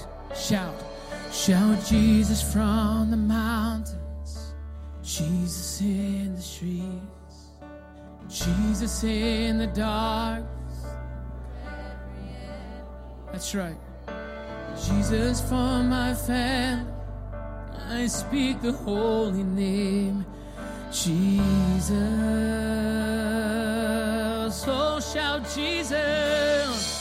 Shout. 1.46 1.84
Jesus 1.86 2.54
from 2.54 3.10
the 3.10 3.18
mountains. 3.18 4.54
Jesus 5.02 5.82
in 5.82 6.36
the 6.36 6.42
streets. 6.42 7.50
Jesus 8.30 9.04
in 9.04 9.58
the 9.58 9.66
dark. 9.66 10.46
That's 13.32 13.56
right. 13.56 13.76
Jesus 14.86 15.42
for 15.42 15.82
my 15.82 16.14
family. 16.14 16.94
I 17.90 18.06
speak 18.06 18.62
the 18.62 18.74
holy 18.74 19.42
name. 19.42 20.24
Jesus. 20.92 21.98
Oh, 24.68 25.00
shout 25.00 25.42
Jesus. 25.56 27.01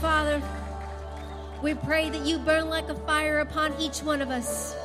Father, 0.00 0.42
we 1.62 1.74
pray 1.74 2.10
that 2.10 2.26
you 2.26 2.38
burn 2.38 2.68
like 2.68 2.88
a 2.88 2.94
fire 2.94 3.38
upon 3.38 3.78
each 3.80 4.02
one 4.02 4.20
of 4.20 4.30
us. 4.30 4.76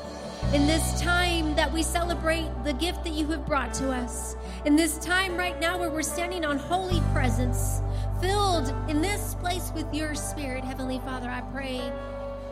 In 0.54 0.66
this 0.66 1.02
time 1.02 1.56
that 1.56 1.72
we 1.72 1.84
celebrate 1.84 2.50
the 2.64 2.74
gift 2.74 3.04
that 3.04 3.14
you 3.14 3.28
have 3.28 3.46
brought 3.46 3.74
to 3.76 3.92
us, 3.92 4.36
in 4.66 4.76
this 4.76 4.98
time 5.00 5.36
right 5.36 5.60
now 5.60 5.78
where 5.78 5.90
we're 5.90 6.02
standing 6.02 6.46
on 6.46 6.58
holy 6.58 7.02
presence, 7.12 7.82
filled 8.22 8.74
in 8.88 9.02
this 9.02 9.36
place 9.36 9.72
with 9.76 9.94
your 9.94 10.16
spirit, 10.16 10.64
Heavenly 10.64 11.00
Father, 11.00 11.30
I 11.30 11.42
pray 11.52 11.80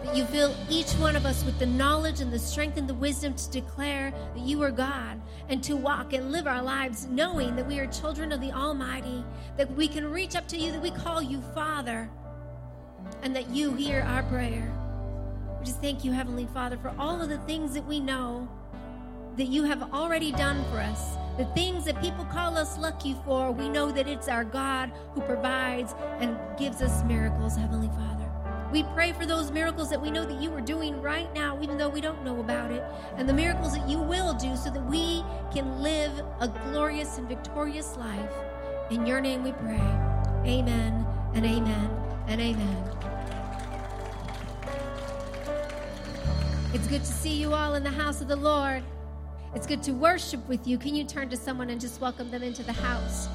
that 0.03 0.15
you 0.15 0.25
fill 0.25 0.53
each 0.69 0.91
one 0.93 1.15
of 1.15 1.25
us 1.25 1.43
with 1.43 1.57
the 1.59 1.65
knowledge 1.65 2.21
and 2.21 2.31
the 2.31 2.39
strength 2.39 2.77
and 2.77 2.87
the 2.87 2.93
wisdom 2.93 3.33
to 3.33 3.49
declare 3.49 4.11
that 4.35 4.43
you 4.43 4.61
are 4.63 4.71
God 4.71 5.21
and 5.49 5.63
to 5.63 5.75
walk 5.75 6.13
and 6.13 6.31
live 6.31 6.47
our 6.47 6.61
lives 6.61 7.07
knowing 7.07 7.55
that 7.55 7.67
we 7.67 7.79
are 7.79 7.87
children 7.87 8.31
of 8.31 8.41
the 8.41 8.51
Almighty, 8.51 9.23
that 9.57 9.71
we 9.75 9.87
can 9.87 10.05
reach 10.05 10.35
up 10.35 10.47
to 10.49 10.57
you, 10.57 10.71
that 10.71 10.81
we 10.81 10.91
call 10.91 11.21
you 11.21 11.41
Father, 11.55 12.09
and 13.21 13.35
that 13.35 13.49
you 13.49 13.73
hear 13.73 14.01
our 14.01 14.23
prayer. 14.23 14.71
We 15.59 15.65
just 15.65 15.81
thank 15.81 16.03
you, 16.03 16.11
Heavenly 16.11 16.47
Father, 16.53 16.77
for 16.77 16.93
all 16.97 17.21
of 17.21 17.29
the 17.29 17.39
things 17.39 17.73
that 17.73 17.85
we 17.85 17.99
know 17.99 18.47
that 19.37 19.45
you 19.45 19.63
have 19.63 19.93
already 19.93 20.31
done 20.31 20.63
for 20.71 20.79
us. 20.79 21.15
The 21.37 21.45
things 21.53 21.85
that 21.85 22.01
people 22.01 22.25
call 22.25 22.57
us 22.57 22.77
lucky 22.79 23.15
for, 23.23 23.51
we 23.51 23.69
know 23.69 23.91
that 23.91 24.07
it's 24.07 24.27
our 24.27 24.43
God 24.43 24.91
who 25.13 25.21
provides 25.21 25.93
and 26.19 26.35
gives 26.57 26.81
us 26.81 27.03
miracles, 27.03 27.55
Heavenly 27.55 27.89
Father. 27.89 28.17
We 28.71 28.83
pray 28.83 29.13
for 29.13 29.25
those 29.25 29.51
miracles 29.51 29.89
that 29.91 30.01
we 30.01 30.11
know 30.11 30.25
that 30.25 30.41
you 30.41 30.53
are 30.53 30.61
doing 30.61 30.99
right 31.01 31.31
now, 31.33 31.59
even 31.61 31.77
though 31.77 31.89
we 31.89 32.01
don't 32.01 32.23
know 32.25 32.39
about 32.39 32.71
it, 32.71 32.83
and 33.15 33.29
the 33.29 33.33
miracles 33.33 33.77
that 33.77 33.87
you 33.87 33.99
will 33.99 34.33
do 34.33 34.55
so 34.55 34.69
that 34.71 34.85
we 34.85 35.23
can 35.53 35.81
live 35.81 36.11
a 36.39 36.47
glorious 36.47 37.17
and 37.17 37.27
victorious 37.27 37.95
life. 37.95 38.33
In 38.89 39.05
your 39.05 39.21
name 39.21 39.43
we 39.43 39.51
pray. 39.53 39.79
Amen 40.45 41.05
and 41.33 41.45
amen 41.45 42.06
and 42.27 42.41
amen. 42.41 42.83
It's 46.73 46.87
good 46.87 47.01
to 47.01 47.11
see 47.11 47.33
you 47.33 47.53
all 47.53 47.75
in 47.75 47.83
the 47.83 47.89
house 47.89 48.21
of 48.21 48.27
the 48.27 48.35
Lord. 48.35 48.83
It's 49.55 49.65
good 49.65 49.81
to 49.83 49.93
worship 49.93 50.47
with 50.47 50.67
you. 50.67 50.77
Can 50.77 50.93
you 50.93 51.05
turn 51.05 51.29
to 51.29 51.37
someone 51.37 51.69
and 51.69 51.79
just 51.79 52.01
welcome 52.01 52.29
them 52.29 52.43
into 52.43 52.63
the 52.63 52.73
house? 52.73 53.29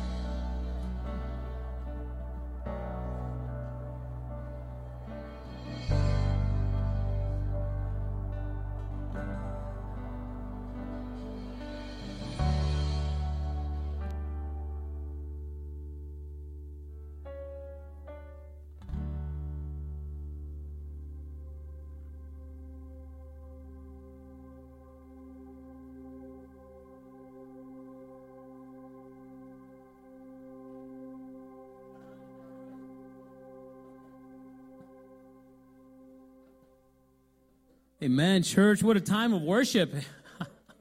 Amen, 38.03 38.43
church. 38.43 38.83
What 38.83 38.97
a 38.97 39.01
time 39.01 39.33
of 39.33 39.43
worship. 39.43 39.95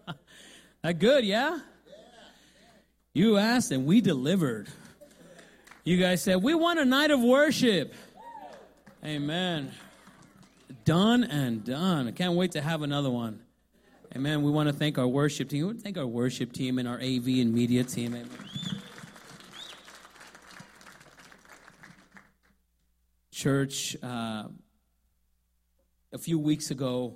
that 0.82 0.98
good, 0.98 1.24
yeah? 1.24 1.60
You 3.14 3.38
asked 3.38 3.72
and 3.72 3.86
we 3.86 4.02
delivered. 4.02 4.70
You 5.84 5.98
guys 5.98 6.24
said, 6.24 6.42
We 6.42 6.56
want 6.56 6.80
a 6.80 6.86
night 6.86 7.12
of 7.12 7.20
worship. 7.20 7.94
Amen. 9.06 9.72
Done 10.84 11.24
and 11.24 11.64
done. 11.64 12.08
I 12.08 12.12
can't 12.12 12.34
wait 12.34 12.54
to 12.54 12.62
have 12.62 12.82
another 12.82 13.12
one. 13.12 13.40
Amen. 14.16 14.42
We 14.42 14.50
want 14.50 14.70
to 14.70 14.74
thank 14.74 14.98
our 14.98 15.08
worship 15.08 15.50
team. 15.50 15.60
We 15.60 15.66
want 15.66 15.78
to 15.78 15.84
thank 15.84 16.00
our 16.00 16.08
worship 16.08 16.52
team 16.54 16.80
and 16.80 16.88
our 16.88 16.98
AV 16.98 17.28
and 17.28 17.54
media 17.54 17.84
team. 17.84 18.16
Amen. 18.16 18.30
church. 23.42 23.98
Uh, 24.04 24.44
a 26.14 26.18
few 26.18 26.38
weeks 26.38 26.72
ago, 26.72 27.16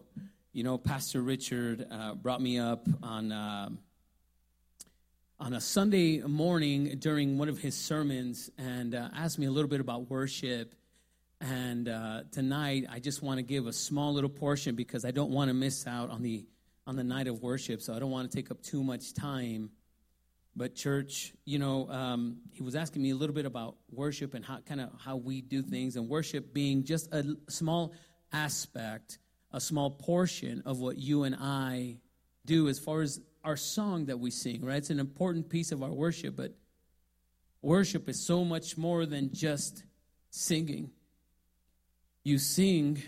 you 0.54 0.64
know, 0.64 0.78
Pastor 0.78 1.22
Richard 1.22 1.86
uh, 1.92 2.16
brought 2.16 2.42
me 2.42 2.60
up 2.60 2.88
on 3.04 3.32
uh, 3.32 3.70
on 5.38 5.54
a 5.54 5.60
Sunday 5.60 6.22
morning 6.22 6.98
during 7.00 7.38
one 7.38 7.50
of 7.50 7.60
his 7.60 7.76
sermons 7.76 8.50
and 8.58 8.96
uh, 8.96 9.10
asked 9.14 9.38
me 9.38 9.48
a 9.48 9.52
little 9.52 9.70
bit 9.70 9.82
about 9.82 10.10
worship. 10.10 10.74
And 11.42 11.90
uh, 11.90 12.22
tonight, 12.32 12.86
I 12.90 13.00
just 13.00 13.22
want 13.22 13.40
to 13.40 13.44
give 13.44 13.68
a 13.68 13.74
small 13.74 14.14
little 14.14 14.30
portion 14.30 14.76
because 14.76 15.04
I 15.04 15.12
don't 15.12 15.32
want 15.32 15.50
to 15.50 15.54
miss 15.54 15.86
out 15.86 16.10
on 16.10 16.22
the 16.22 16.46
on 16.88 16.96
the 16.96 17.04
night 17.04 17.28
of 17.28 17.42
worship. 17.42 17.82
So 17.82 17.94
I 17.94 18.00
don't 18.00 18.12
want 18.12 18.32
to 18.32 18.36
take 18.36 18.50
up 18.50 18.62
too 18.62 18.82
much 18.82 19.14
time. 19.14 19.72
But 20.56 20.74
church, 20.74 21.34
you 21.44 21.60
know, 21.60 21.90
um, 21.90 22.38
he 22.54 22.64
was 22.64 22.76
asking 22.76 23.02
me 23.02 23.10
a 23.10 23.16
little 23.16 23.36
bit 23.36 23.46
about 23.46 23.76
worship 23.92 24.36
and 24.36 24.46
how 24.46 24.60
kind 24.60 24.80
of 24.80 24.92
how 24.98 25.18
we 25.18 25.42
do 25.42 25.62
things, 25.62 25.98
and 25.98 26.08
worship 26.08 26.54
being 26.54 26.86
just 26.86 27.14
a 27.14 27.36
small 27.50 27.94
aspect, 28.36 29.18
a 29.54 29.62
small 29.62 29.90
portion 29.90 30.62
of 30.66 30.80
what 30.80 30.98
you 30.98 31.24
and 31.24 31.36
I 31.40 31.98
do 32.46 32.68
as 32.68 32.78
far 32.78 33.02
as 33.02 33.22
our 33.44 33.56
song 33.56 34.06
that 34.08 34.20
we 34.20 34.30
sing, 34.30 34.64
right? 34.66 34.78
It's 34.78 34.90
an 34.90 35.00
important 35.00 35.50
piece 35.50 35.72
of 35.72 35.82
our 35.82 35.94
worship, 35.94 36.36
but 36.36 36.54
worship 37.62 38.10
is 38.10 38.26
so 38.26 38.44
much 38.44 38.78
more 38.78 39.06
than 39.06 39.34
just 39.34 39.84
singing. 40.32 40.92
You 42.24 42.38
sing 42.38 43.02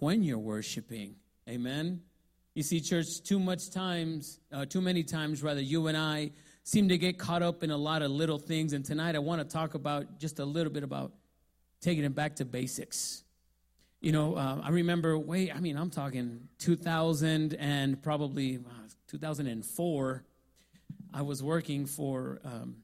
when 0.00 0.22
you're 0.22 0.38
worshiping. 0.38 1.16
Amen. 1.48 2.02
You 2.54 2.62
see, 2.62 2.80
church, 2.80 3.22
too 3.22 3.38
much 3.38 3.70
times, 3.70 4.40
uh, 4.52 4.66
too 4.66 4.80
many 4.80 5.02
times, 5.02 5.42
rather, 5.42 5.62
you 5.62 5.86
and 5.86 5.96
I 5.96 6.32
seem 6.64 6.88
to 6.88 6.98
get 6.98 7.18
caught 7.18 7.42
up 7.42 7.62
in 7.62 7.70
a 7.70 7.76
lot 7.76 8.02
of 8.02 8.10
little 8.10 8.38
things. 8.38 8.74
And 8.74 8.84
tonight 8.84 9.14
I 9.14 9.20
want 9.20 9.40
to 9.40 9.48
talk 9.48 9.74
about 9.74 10.18
just 10.18 10.38
a 10.40 10.44
little 10.44 10.72
bit 10.72 10.82
about 10.82 11.12
taking 11.80 12.04
it 12.04 12.14
back 12.14 12.36
to 12.36 12.44
basics. 12.44 13.22
You 14.00 14.12
know, 14.12 14.36
uh, 14.36 14.60
I 14.62 14.70
remember, 14.70 15.18
wait, 15.18 15.52
I 15.52 15.58
mean, 15.58 15.76
I'm 15.76 15.90
talking 15.90 16.48
2000 16.60 17.54
and 17.54 18.00
probably 18.00 18.58
uh, 18.58 18.88
2004. 19.08 20.24
I 21.12 21.22
was 21.22 21.42
working 21.42 21.84
for 21.84 22.40
um, 22.44 22.76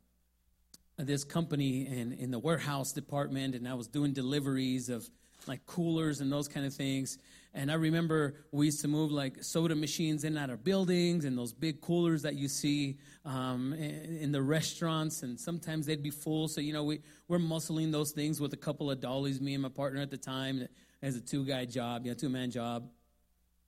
this 0.96 1.22
company 1.22 1.86
in, 1.86 2.14
in 2.14 2.32
the 2.32 2.40
warehouse 2.40 2.92
department, 2.92 3.54
and 3.54 3.68
I 3.68 3.74
was 3.74 3.86
doing 3.86 4.12
deliveries 4.12 4.88
of 4.88 5.08
like 5.46 5.64
coolers 5.66 6.20
and 6.20 6.32
those 6.32 6.48
kind 6.48 6.66
of 6.66 6.74
things. 6.74 7.18
And 7.56 7.70
I 7.70 7.74
remember 7.74 8.46
we 8.50 8.66
used 8.66 8.80
to 8.80 8.88
move 8.88 9.12
like 9.12 9.44
soda 9.44 9.76
machines 9.76 10.24
in 10.24 10.36
and 10.36 10.42
out 10.42 10.50
of 10.50 10.64
buildings 10.64 11.24
and 11.24 11.38
those 11.38 11.52
big 11.52 11.80
coolers 11.80 12.22
that 12.22 12.34
you 12.34 12.48
see 12.48 12.98
um, 13.24 13.72
in, 13.74 14.18
in, 14.20 14.32
the 14.32 14.42
restaurants. 14.42 15.22
And 15.22 15.38
sometimes 15.38 15.86
they'd 15.86 16.02
be 16.02 16.10
full. 16.10 16.48
So, 16.48 16.60
you 16.60 16.72
know, 16.72 16.82
we, 16.82 17.02
we're 17.28 17.38
muscling 17.38 17.92
those 17.92 18.10
things 18.10 18.40
with 18.40 18.52
a 18.54 18.56
couple 18.56 18.90
of 18.90 18.98
dollies, 18.98 19.40
me 19.40 19.54
and 19.54 19.62
my 19.62 19.68
partner 19.68 20.00
at 20.00 20.10
the 20.10 20.16
time 20.16 20.66
as 21.05 21.16
a 21.16 21.20
two 21.20 21.44
guy 21.44 21.66
job, 21.66 22.07
you 22.07 22.11
know, 22.11 22.16
two 22.16 22.30
man 22.30 22.50
job. 22.50 22.88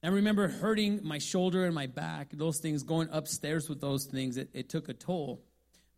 I 0.03 0.09
remember 0.09 0.49
hurting 0.49 1.01
my 1.03 1.19
shoulder 1.19 1.67
and 1.67 1.75
my 1.75 1.87
back, 1.87 2.31
those 2.33 2.61
things, 2.61 2.83
going 2.83 3.09
upstairs 3.13 3.69
with 3.69 3.81
those 3.81 4.07
things, 4.07 4.39
it, 4.39 4.49
it 4.55 4.69
took 4.71 4.89
a 4.89 4.95
toll. 4.95 5.43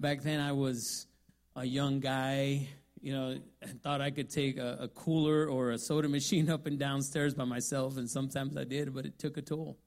Back 0.00 0.22
then, 0.22 0.40
I 0.40 0.52
was 0.52 1.06
a 1.54 1.64
young 1.64 2.00
guy, 2.00 2.68
you 3.00 3.12
know, 3.12 3.38
and 3.62 3.82
thought 3.82 4.00
I 4.00 4.10
could 4.10 4.30
take 4.30 4.58
a, 4.58 4.78
a 4.80 4.88
cooler 4.88 5.46
or 5.46 5.70
a 5.70 5.78
soda 5.78 6.08
machine 6.08 6.50
up 6.56 6.66
and 6.66 6.78
downstairs 6.78 7.34
by 7.34 7.44
myself, 7.44 7.96
and 7.96 8.10
sometimes 8.10 8.56
I 8.56 8.64
did, 8.64 8.92
but 8.92 9.06
it 9.06 9.18
took 9.18 9.36
a 9.36 9.42
toll. 9.42 9.78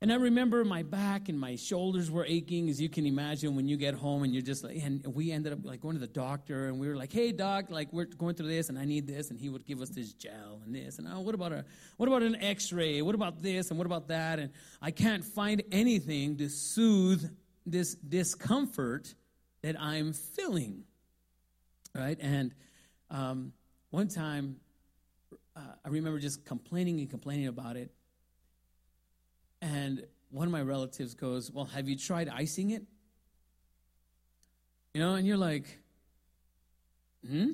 And 0.00 0.12
I 0.12 0.16
remember 0.16 0.64
my 0.64 0.82
back 0.82 1.28
and 1.28 1.38
my 1.38 1.56
shoulders 1.56 2.10
were 2.10 2.26
aching, 2.26 2.68
as 2.68 2.80
you 2.80 2.90
can 2.90 3.06
imagine, 3.06 3.56
when 3.56 3.66
you 3.66 3.76
get 3.76 3.94
home 3.94 4.22
and 4.22 4.34
you're 4.34 4.42
just 4.42 4.62
like, 4.62 4.76
and 4.82 5.06
we 5.06 5.32
ended 5.32 5.52
up 5.52 5.60
like 5.64 5.80
going 5.80 5.94
to 5.94 6.00
the 6.00 6.06
doctor 6.06 6.66
and 6.66 6.78
we 6.78 6.88
were 6.88 6.96
like, 6.96 7.12
hey 7.12 7.32
doc, 7.32 7.70
like 7.70 7.90
we're 7.92 8.04
going 8.04 8.34
through 8.34 8.48
this 8.48 8.68
and 8.68 8.78
I 8.78 8.84
need 8.84 9.06
this. 9.06 9.30
And 9.30 9.38
he 9.40 9.48
would 9.48 9.64
give 9.64 9.80
us 9.80 9.88
this 9.90 10.12
gel 10.12 10.60
and 10.64 10.74
this. 10.74 10.98
And 10.98 11.08
oh, 11.10 11.20
what 11.20 11.34
about 11.34 11.52
a, 11.52 11.64
what 11.96 12.06
about 12.06 12.22
an 12.22 12.36
x-ray? 12.36 13.00
What 13.02 13.14
about 13.14 13.40
this? 13.40 13.70
And 13.70 13.78
what 13.78 13.86
about 13.86 14.08
that? 14.08 14.38
And 14.38 14.50
I 14.82 14.90
can't 14.90 15.24
find 15.24 15.62
anything 15.72 16.36
to 16.36 16.50
soothe 16.50 17.24
this 17.64 17.94
discomfort 17.94 19.14
that 19.62 19.80
I'm 19.80 20.12
feeling. 20.12 20.84
Right. 21.94 22.18
And 22.20 22.52
um, 23.10 23.52
one 23.90 24.08
time 24.08 24.56
uh, 25.56 25.60
I 25.84 25.88
remember 25.88 26.18
just 26.18 26.44
complaining 26.44 27.00
and 27.00 27.08
complaining 27.08 27.46
about 27.46 27.76
it. 27.76 27.90
And 29.64 30.04
one 30.30 30.46
of 30.46 30.52
my 30.52 30.60
relatives 30.60 31.14
goes, 31.14 31.50
Well, 31.50 31.64
have 31.64 31.88
you 31.88 31.96
tried 31.96 32.28
icing 32.28 32.70
it? 32.70 32.82
You 34.92 35.00
know, 35.00 35.14
and 35.14 35.26
you're 35.26 35.38
like, 35.38 35.78
Hmm? 37.26 37.52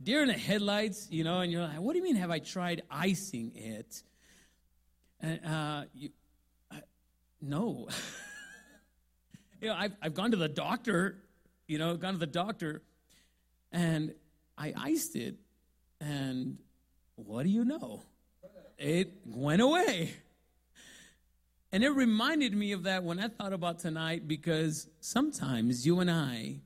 Deer 0.00 0.22
in 0.22 0.28
the 0.28 0.34
headlights, 0.34 1.08
you 1.10 1.24
know, 1.24 1.40
and 1.40 1.50
you're 1.50 1.62
like, 1.62 1.80
What 1.80 1.94
do 1.94 1.98
you 1.98 2.04
mean, 2.04 2.14
have 2.14 2.30
I 2.30 2.38
tried 2.38 2.82
icing 2.88 3.50
it? 3.56 4.02
And, 5.20 5.44
uh, 5.44 5.84
you, 5.92 6.10
no. 7.42 7.88
you 9.60 9.68
know, 9.68 9.74
I've, 9.74 9.92
I've 10.00 10.14
gone 10.14 10.30
to 10.30 10.36
the 10.36 10.48
doctor, 10.48 11.24
you 11.66 11.78
know, 11.78 11.96
gone 11.96 12.12
to 12.12 12.20
the 12.20 12.26
doctor, 12.26 12.82
and 13.72 14.14
I 14.56 14.72
iced 14.76 15.16
it, 15.16 15.34
and 16.00 16.58
what 17.16 17.42
do 17.42 17.48
you 17.48 17.64
know? 17.64 18.02
It 18.78 19.12
went 19.26 19.60
away. 19.60 20.14
And 21.72 21.84
it 21.84 21.90
reminded 21.90 22.54
me 22.54 22.72
of 22.72 22.82
that 22.84 23.04
when 23.04 23.20
I 23.20 23.28
thought 23.28 23.52
about 23.52 23.78
tonight 23.78 24.26
because 24.26 24.88
sometimes 25.00 25.86
you 25.86 26.00
and 26.00 26.10
I 26.10 26.60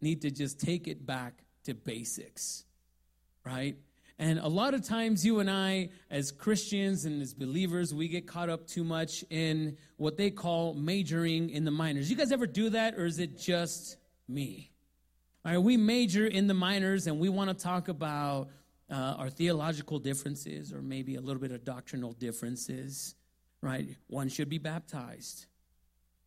need 0.00 0.22
to 0.22 0.30
just 0.30 0.60
take 0.60 0.86
it 0.86 1.04
back 1.04 1.42
to 1.64 1.74
basics, 1.74 2.64
right? 3.44 3.76
And 4.18 4.38
a 4.38 4.48
lot 4.48 4.72
of 4.72 4.82
times, 4.82 5.26
you 5.26 5.40
and 5.40 5.50
I, 5.50 5.90
as 6.10 6.30
Christians 6.30 7.04
and 7.04 7.20
as 7.20 7.34
believers, 7.34 7.92
we 7.92 8.08
get 8.08 8.26
caught 8.26 8.48
up 8.48 8.66
too 8.66 8.84
much 8.84 9.24
in 9.28 9.76
what 9.96 10.16
they 10.16 10.30
call 10.30 10.72
majoring 10.74 11.50
in 11.50 11.64
the 11.64 11.70
minors. 11.70 12.08
You 12.08 12.16
guys 12.16 12.32
ever 12.32 12.46
do 12.46 12.70
that, 12.70 12.94
or 12.94 13.04
is 13.04 13.18
it 13.18 13.36
just 13.36 13.98
me? 14.26 14.70
All 15.44 15.52
right, 15.52 15.58
we 15.58 15.76
major 15.76 16.26
in 16.26 16.46
the 16.46 16.54
minors 16.54 17.06
and 17.06 17.20
we 17.20 17.28
want 17.28 17.50
to 17.50 17.54
talk 17.54 17.88
about 17.88 18.48
uh, 18.90 19.16
our 19.18 19.28
theological 19.28 19.98
differences 19.98 20.72
or 20.72 20.80
maybe 20.82 21.16
a 21.16 21.20
little 21.20 21.40
bit 21.40 21.52
of 21.52 21.64
doctrinal 21.64 22.12
differences 22.12 23.14
right? 23.66 23.88
One 24.06 24.28
should 24.28 24.48
be 24.48 24.58
baptized. 24.58 25.46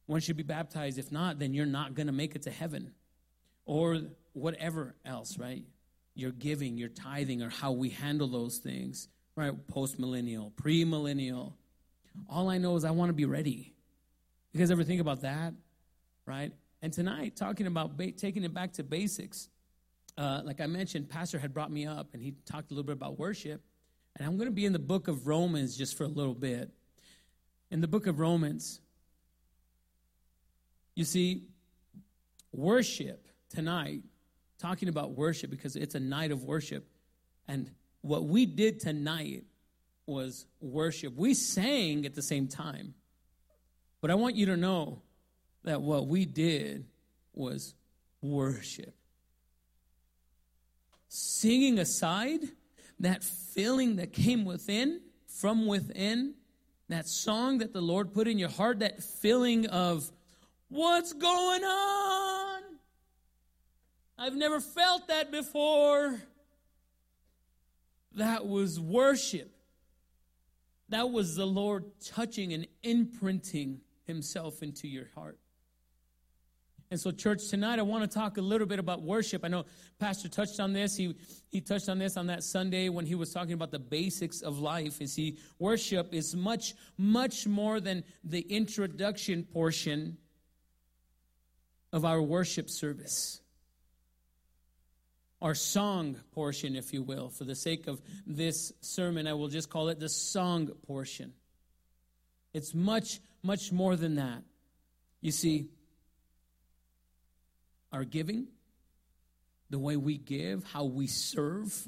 One 0.07 0.19
should 0.19 0.35
be 0.35 0.43
baptized. 0.43 0.97
If 0.97 1.09
not, 1.09 1.39
then 1.39 1.53
you're 1.53 1.65
not 1.65 1.95
going 1.95 2.07
to 2.07 2.13
make 2.13 2.35
it 2.35 2.41
to 2.43 2.51
heaven. 2.51 2.91
Or 3.65 4.01
whatever 4.33 4.95
else, 5.05 5.37
right? 5.37 5.63
Your 6.15 6.31
giving, 6.31 6.77
your 6.77 6.89
tithing, 6.89 7.41
or 7.41 7.49
how 7.49 7.71
we 7.71 7.89
handle 7.89 8.27
those 8.27 8.57
things, 8.57 9.07
right? 9.37 9.53
Post 9.67 9.99
millennial, 9.99 10.51
pre 10.57 10.83
millennial. 10.83 11.55
All 12.27 12.49
I 12.49 12.57
know 12.57 12.75
is 12.75 12.83
I 12.83 12.91
want 12.91 13.09
to 13.09 13.13
be 13.13 13.25
ready. 13.25 13.73
You 14.51 14.59
guys 14.59 14.69
ever 14.69 14.83
think 14.83 14.99
about 14.99 15.21
that? 15.21 15.53
Right? 16.25 16.51
And 16.81 16.91
tonight, 16.91 17.37
talking 17.37 17.67
about 17.67 17.95
ba- 17.95 18.11
taking 18.11 18.43
it 18.43 18.53
back 18.53 18.73
to 18.73 18.83
basics, 18.83 19.47
uh, 20.17 20.41
like 20.43 20.59
I 20.59 20.65
mentioned, 20.65 21.09
Pastor 21.09 21.39
had 21.39 21.53
brought 21.53 21.71
me 21.71 21.85
up 21.85 22.09
and 22.13 22.21
he 22.21 22.33
talked 22.45 22.71
a 22.71 22.73
little 22.73 22.85
bit 22.85 22.93
about 22.93 23.17
worship. 23.17 23.61
And 24.17 24.27
I'm 24.27 24.35
going 24.35 24.49
to 24.49 24.53
be 24.53 24.65
in 24.65 24.73
the 24.73 24.79
book 24.79 25.07
of 25.07 25.27
Romans 25.27 25.77
just 25.77 25.97
for 25.97 26.03
a 26.03 26.07
little 26.07 26.33
bit 26.33 26.71
in 27.71 27.81
the 27.81 27.87
book 27.87 28.07
of 28.07 28.19
Romans. 28.19 28.79
You 30.95 31.05
see, 31.05 31.43
worship 32.51 33.27
tonight, 33.49 34.01
talking 34.59 34.89
about 34.89 35.11
worship 35.11 35.49
because 35.49 35.75
it's 35.75 35.95
a 35.95 35.99
night 35.99 36.31
of 36.31 36.43
worship. 36.43 36.87
And 37.47 37.71
what 38.01 38.25
we 38.25 38.45
did 38.45 38.79
tonight 38.79 39.43
was 40.05 40.45
worship. 40.59 41.15
We 41.15 41.33
sang 41.33 42.05
at 42.05 42.15
the 42.15 42.21
same 42.21 42.47
time. 42.47 42.95
But 44.01 44.11
I 44.11 44.15
want 44.15 44.35
you 44.35 44.47
to 44.47 44.57
know 44.57 45.01
that 45.63 45.81
what 45.81 46.07
we 46.07 46.25
did 46.25 46.85
was 47.33 47.73
worship. 48.21 48.95
Singing 51.07 51.79
aside, 51.79 52.39
that 52.99 53.23
feeling 53.23 53.97
that 53.97 54.13
came 54.13 54.45
within, 54.45 55.01
from 55.27 55.65
within, 55.67 56.33
that 56.89 57.07
song 57.07 57.59
that 57.59 57.71
the 57.71 57.81
Lord 57.81 58.13
put 58.13 58.27
in 58.27 58.37
your 58.37 58.49
heart, 58.49 58.79
that 58.79 59.03
feeling 59.03 59.67
of 59.67 60.11
what's 60.67 61.13
going 61.13 61.63
on? 61.63 62.61
I've 64.17 64.35
never 64.35 64.59
felt 64.59 65.07
that 65.07 65.31
before. 65.31 66.19
That 68.15 68.45
was 68.47 68.79
worship. 68.79 69.55
That 70.89 71.11
was 71.11 71.35
the 71.35 71.45
Lord 71.45 71.85
touching 72.03 72.51
and 72.53 72.67
imprinting 72.83 73.81
Himself 74.05 74.63
into 74.63 74.87
your 74.87 75.07
heart. 75.15 75.37
And 76.91 76.99
so, 76.99 77.11
church, 77.11 77.47
tonight 77.49 77.77
I 77.77 77.83
want 77.83 78.09
to 78.09 78.19
talk 78.19 78.37
a 78.37 78.41
little 78.41 78.65
bit 78.65 78.79
about 78.79 79.03
worship. 79.03 79.45
I 79.45 79.47
know 79.47 79.65
Pastor 79.99 80.27
touched 80.27 80.59
on 80.59 80.73
this. 80.73 80.95
He, 80.95 81.15
he 81.49 81.61
touched 81.61 81.87
on 81.87 81.99
this 81.99 82.17
on 82.17 82.25
that 82.27 82.43
Sunday 82.43 82.89
when 82.89 83.05
he 83.05 83.13
was 83.13 83.31
talking 83.31 83.53
about 83.53 83.69
the 83.69 83.77
basics 83.77 84.41
of 84.41 84.57
life. 84.57 84.99
You 84.99 85.05
see, 85.05 85.37
worship 85.59 86.13
is 86.15 86.35
much, 86.35 86.73
much 86.97 87.45
more 87.45 87.79
than 87.79 88.03
the 88.23 88.39
introduction 88.39 89.43
portion 89.43 90.17
of 91.93 92.05
our 92.05 92.21
worship 92.21 92.71
service. 92.71 93.41
our 95.41 95.55
song 95.55 96.17
portion, 96.31 96.75
if 96.75 96.93
you 96.93 97.01
will. 97.01 97.29
For 97.29 97.43
the 97.45 97.55
sake 97.55 97.87
of 97.87 98.01
this 98.25 98.73
sermon, 98.81 99.27
I 99.27 99.33
will 99.33 99.47
just 99.47 99.69
call 99.69 99.89
it 99.89 99.99
the 99.99 100.09
song 100.09 100.67
portion. 100.85 101.33
It's 102.53 102.73
much, 102.73 103.19
much 103.43 103.71
more 103.71 103.95
than 103.95 104.15
that. 104.15 104.43
You 105.21 105.31
see, 105.31 105.69
our 107.91 108.03
giving, 108.03 108.47
the 109.69 109.79
way 109.79 109.97
we 109.97 110.17
give, 110.17 110.63
how 110.63 110.85
we 110.85 111.07
serve, 111.07 111.87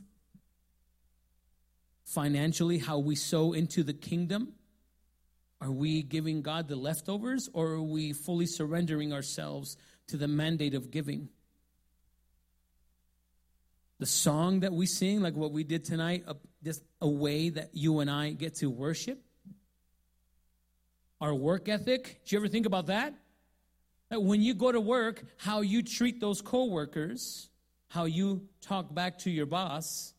financially, 2.05 2.77
how 2.77 2.99
we 2.99 3.15
sow 3.15 3.53
into 3.53 3.83
the 3.83 3.93
kingdom. 3.93 4.53
Are 5.61 5.71
we 5.71 6.01
giving 6.01 6.41
God 6.41 6.67
the 6.67 6.75
leftovers 6.75 7.49
or 7.53 7.67
are 7.67 7.81
we 7.81 8.13
fully 8.13 8.47
surrendering 8.47 9.13
ourselves 9.13 9.77
to 10.07 10.17
the 10.17 10.27
mandate 10.27 10.73
of 10.73 10.91
giving? 10.91 11.29
The 13.99 14.07
song 14.07 14.61
that 14.61 14.73
we 14.73 14.87
sing, 14.87 15.21
like 15.21 15.35
what 15.35 15.51
we 15.51 15.63
did 15.63 15.85
tonight, 15.85 16.23
uh, 16.27 16.33
just 16.63 16.81
a 16.99 17.07
way 17.07 17.49
that 17.49 17.69
you 17.73 17.99
and 17.99 18.09
I 18.09 18.31
get 18.31 18.55
to 18.55 18.69
worship. 18.69 19.23
Our 21.21 21.35
work 21.35 21.69
ethic, 21.69 22.21
do 22.25 22.35
you 22.35 22.39
ever 22.39 22.47
think 22.47 22.65
about? 22.65 22.87
That 22.87 23.13
when 24.11 24.41
you 24.41 24.53
go 24.53 24.71
to 24.71 24.81
work, 24.81 25.23
how 25.37 25.61
you 25.61 25.83
treat 25.83 26.19
those 26.19 26.41
coworkers, 26.41 27.49
how 27.87 28.05
you 28.05 28.47
talk 28.61 28.93
back 28.93 29.19
to 29.19 29.31
your 29.31 29.45
boss, 29.45 30.13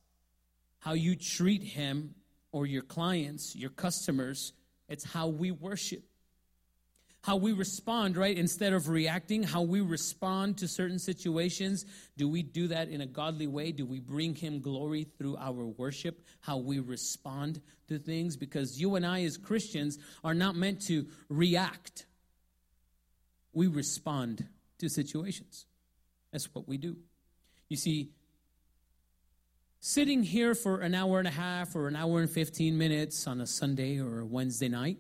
how 0.79 0.95
you 0.95 1.17
treat 1.17 1.63
him 1.63 2.15
or 2.53 2.67
your 2.67 2.83
clients, 2.83 3.55
your 3.57 3.71
customers, 3.71 4.53
it's 4.89 5.05
how 5.05 5.29
we 5.29 5.51
worship. 5.51 6.03
How 7.23 7.37
we 7.37 7.53
respond, 7.53 8.17
right? 8.17 8.37
Instead 8.37 8.73
of 8.73 8.89
reacting, 8.89 9.45
how 9.45 9.63
we 9.63 9.81
respond 9.81 10.59
to 10.59 10.67
certain 10.67 10.99
situations. 10.99 11.87
Do 12.17 12.29
we 12.29 12.43
do 12.43 12.67
that 12.69 12.89
in 12.89 13.01
a 13.01 13.07
godly 13.07 13.47
way? 13.47 13.71
Do 13.71 13.87
we 13.87 14.01
bring 14.01 14.35
Him 14.35 14.61
glory 14.61 15.05
through 15.05 15.37
our 15.37 15.65
worship? 15.65 16.21
How 16.41 16.57
we 16.57 16.81
respond 16.81 17.61
to 17.87 17.99
things? 18.01 18.37
Because 18.37 18.81
you 18.81 18.97
and 18.97 19.07
I, 19.07 19.23
as 19.23 19.37
Christians, 19.37 19.99
are 20.25 20.35
not 20.35 20.57
meant 20.57 20.83
to 20.89 21.07
react 21.29 22.07
we 23.53 23.67
respond 23.67 24.47
to 24.79 24.89
situations. 24.89 25.67
That's 26.33 26.53
what 26.55 26.67
we 26.67 26.79
do. 26.79 26.97
You 27.69 27.77
see, 27.77 28.11
sitting 29.81 30.23
here 30.23 30.55
for 30.55 30.81
an 30.81 30.95
hour 30.95 31.19
and 31.19 31.29
a 31.29 31.33
half 31.33 31.75
or 31.75 31.89
an 31.89 31.97
hour 31.97 32.21
and 32.21 32.31
15 32.31 32.77
minutes 32.77 33.27
on 33.27 33.41
a 33.41 33.47
Sunday 33.47 33.99
or 34.01 34.21
a 34.21 34.27
Wednesday 34.27 34.69
night, 34.69 34.99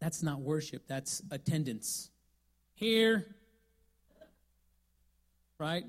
that's 0.00 0.22
not 0.22 0.40
worship, 0.40 0.86
that's 0.86 1.22
attendance. 1.30 2.10
Here, 2.74 3.34
right? 5.58 5.84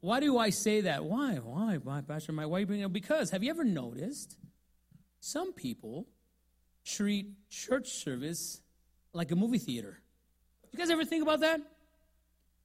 Why 0.00 0.20
do 0.20 0.38
I 0.38 0.50
say 0.50 0.82
that? 0.82 1.04
Why? 1.04 1.36
Why? 1.36 1.76
Why, 1.76 2.00
Pastor? 2.00 2.32
Why 2.32 2.44
are 2.44 2.60
you 2.60 2.66
bringing? 2.66 2.88
Because 2.90 3.30
have 3.30 3.42
you 3.42 3.50
ever 3.50 3.64
noticed 3.64 4.36
some 5.20 5.52
people 5.52 6.06
treat 6.84 7.48
church 7.50 7.88
service 7.90 8.60
like 9.12 9.30
a 9.30 9.36
movie 9.36 9.58
theater? 9.58 10.00
You 10.78 10.84
guys 10.84 10.92
ever 10.92 11.04
think 11.04 11.24
about 11.24 11.40
that? 11.40 11.60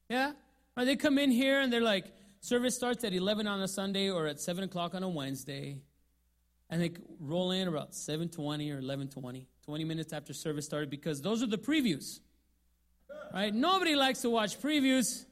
Yeah? 0.07 0.34
Or 0.78 0.86
they 0.86 0.95
come 0.95 1.18
in 1.18 1.32
here 1.32 1.61
and 1.61 1.74
they're 1.74 1.82
like, 1.82 2.05
service 2.41 2.76
starts 2.76 3.03
at 3.03 3.11
11 3.11 3.47
on 3.47 3.59
a 3.59 3.68
Sunday 3.68 4.11
or 4.11 4.28
at 4.28 4.39
7 4.39 4.66
o'clock 4.66 4.93
on 4.93 5.01
a 5.01 5.09
Wednesday. 5.09 5.80
And 6.70 6.80
they 6.80 6.91
roll 7.20 7.49
in 7.49 7.68
about 7.68 7.93
7.20 7.93 8.72
or 8.72 8.80
11.20, 8.84 9.47
20 9.66 9.84
minutes 9.84 10.14
after 10.14 10.32
service 10.32 10.64
started 10.64 10.91
because 10.91 11.22
those 11.22 11.41
are 11.41 11.47
the 11.47 11.57
previews. 11.57 12.20
Right? 13.34 13.51
Nobody 13.51 13.95
likes 13.95 14.22
to 14.22 14.30
watch 14.30 14.61
previews. 14.61 15.26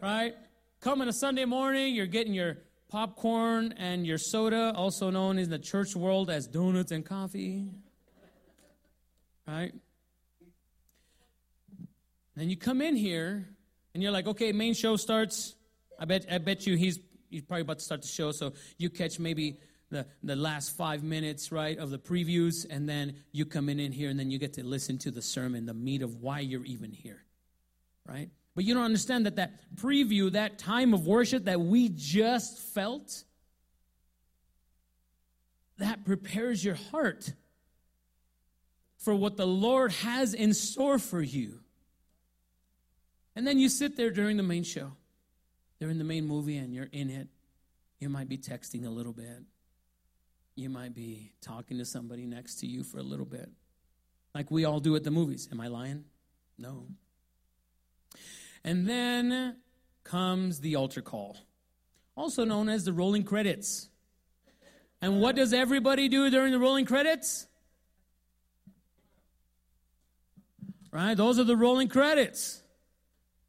Right? 0.00 0.32
Come 0.80 1.02
on 1.02 1.08
a 1.08 1.12
Sunday 1.12 1.44
morning, 1.44 1.94
you're 1.94 2.06
getting 2.06 2.32
your 2.32 2.56
popcorn 2.88 3.74
and 3.76 4.06
your 4.06 4.16
soda, 4.16 4.72
also 4.74 5.10
known 5.10 5.38
in 5.38 5.50
the 5.50 5.58
church 5.58 5.94
world 5.94 6.30
as 6.30 6.46
donuts 6.46 6.90
and 6.90 7.04
coffee. 7.04 7.68
Right? 9.46 9.74
And 12.40 12.48
you 12.48 12.56
come 12.56 12.80
in 12.80 12.96
here 12.96 13.46
and 13.92 14.02
you're 14.02 14.12
like, 14.12 14.26
okay, 14.26 14.50
main 14.52 14.72
show 14.72 14.96
starts. 14.96 15.54
I 15.98 16.06
bet 16.06 16.24
I 16.30 16.38
bet 16.38 16.66
you 16.66 16.74
he's 16.74 16.98
he's 17.28 17.42
probably 17.42 17.60
about 17.60 17.80
to 17.80 17.84
start 17.84 18.00
the 18.00 18.08
show, 18.08 18.32
so 18.32 18.54
you 18.78 18.88
catch 18.88 19.18
maybe 19.18 19.58
the, 19.90 20.06
the 20.22 20.36
last 20.36 20.74
five 20.74 21.02
minutes, 21.02 21.52
right, 21.52 21.76
of 21.76 21.90
the 21.90 21.98
previews, 21.98 22.64
and 22.70 22.88
then 22.88 23.16
you 23.32 23.44
come 23.44 23.68
in 23.68 23.78
in 23.78 23.92
here 23.92 24.08
and 24.08 24.18
then 24.18 24.30
you 24.30 24.38
get 24.38 24.54
to 24.54 24.64
listen 24.64 24.96
to 24.98 25.10
the 25.10 25.20
sermon, 25.20 25.66
the 25.66 25.74
meat 25.74 26.00
of 26.00 26.16
why 26.22 26.40
you're 26.40 26.64
even 26.64 26.92
here. 26.92 27.22
Right? 28.06 28.30
But 28.54 28.64
you 28.64 28.72
don't 28.72 28.84
understand 28.84 29.26
that 29.26 29.36
that 29.36 29.52
preview, 29.74 30.32
that 30.32 30.58
time 30.58 30.94
of 30.94 31.06
worship 31.06 31.44
that 31.44 31.60
we 31.60 31.90
just 31.90 32.58
felt, 32.58 33.22
that 35.76 36.06
prepares 36.06 36.64
your 36.64 36.76
heart 36.90 37.34
for 38.96 39.14
what 39.14 39.36
the 39.36 39.46
Lord 39.46 39.92
has 39.92 40.32
in 40.32 40.54
store 40.54 40.98
for 40.98 41.20
you. 41.20 41.59
And 43.36 43.46
then 43.46 43.58
you 43.58 43.68
sit 43.68 43.96
there 43.96 44.10
during 44.10 44.36
the 44.36 44.42
main 44.42 44.64
show, 44.64 44.92
during 45.80 45.98
the 45.98 46.04
main 46.04 46.26
movie, 46.26 46.56
and 46.56 46.74
you're 46.74 46.88
in 46.92 47.10
it. 47.10 47.28
You 47.98 48.08
might 48.08 48.28
be 48.28 48.38
texting 48.38 48.86
a 48.86 48.90
little 48.90 49.12
bit. 49.12 49.42
You 50.56 50.68
might 50.68 50.94
be 50.94 51.32
talking 51.40 51.78
to 51.78 51.84
somebody 51.84 52.26
next 52.26 52.56
to 52.56 52.66
you 52.66 52.82
for 52.82 52.98
a 52.98 53.02
little 53.02 53.24
bit, 53.24 53.48
like 54.34 54.50
we 54.50 54.64
all 54.64 54.80
do 54.80 54.96
at 54.96 55.04
the 55.04 55.10
movies. 55.10 55.48
Am 55.50 55.60
I 55.60 55.68
lying? 55.68 56.04
No. 56.58 56.86
And 58.64 58.86
then 58.86 59.56
comes 60.04 60.60
the 60.60 60.76
altar 60.76 61.00
call, 61.00 61.38
also 62.16 62.44
known 62.44 62.68
as 62.68 62.84
the 62.84 62.92
rolling 62.92 63.24
credits. 63.24 63.88
And 65.00 65.20
what 65.20 65.34
does 65.34 65.54
everybody 65.54 66.08
do 66.08 66.28
during 66.28 66.52
the 66.52 66.58
rolling 66.58 66.84
credits? 66.84 67.46
Right? 70.92 71.16
Those 71.16 71.38
are 71.38 71.44
the 71.44 71.56
rolling 71.56 71.88
credits. 71.88 72.62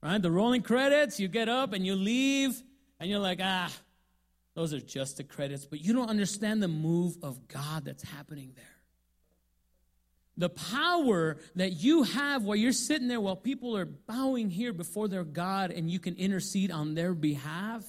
Right? 0.04 0.22
The 0.22 0.32
rolling 0.32 0.64
credits, 0.64 1.20
you 1.20 1.28
get 1.28 1.48
up 1.48 1.74
and 1.74 1.86
you 1.86 1.96
leave, 1.96 2.62
and 3.00 3.10
you're 3.10 3.20
like, 3.20 3.40
ah, 3.42 3.72
those 4.56 4.74
are 4.74 4.80
just 4.80 5.18
the 5.18 5.24
credits. 5.24 5.66
But 5.66 5.82
you 5.82 5.94
don't 5.94 6.10
understand 6.10 6.62
the 6.62 6.68
move 6.68 7.18
of 7.22 7.48
God 7.48 7.86
that's 7.86 8.04
happening 8.04 8.54
there. 8.56 8.66
The 10.38 10.50
power 10.50 11.38
that 11.56 11.74
you 11.74 12.04
have 12.04 12.44
while 12.44 12.56
you're 12.56 12.72
sitting 12.72 13.08
there 13.08 13.22
while 13.22 13.36
people 13.36 13.78
are 13.78 13.86
bowing 13.86 14.50
here 14.50 14.74
before 14.74 15.08
their 15.08 15.24
God 15.24 15.72
and 15.72 15.90
you 15.90 16.00
can 16.00 16.16
intercede 16.16 16.72
on 16.72 16.96
their 16.96 17.14
behalf. 17.14 17.84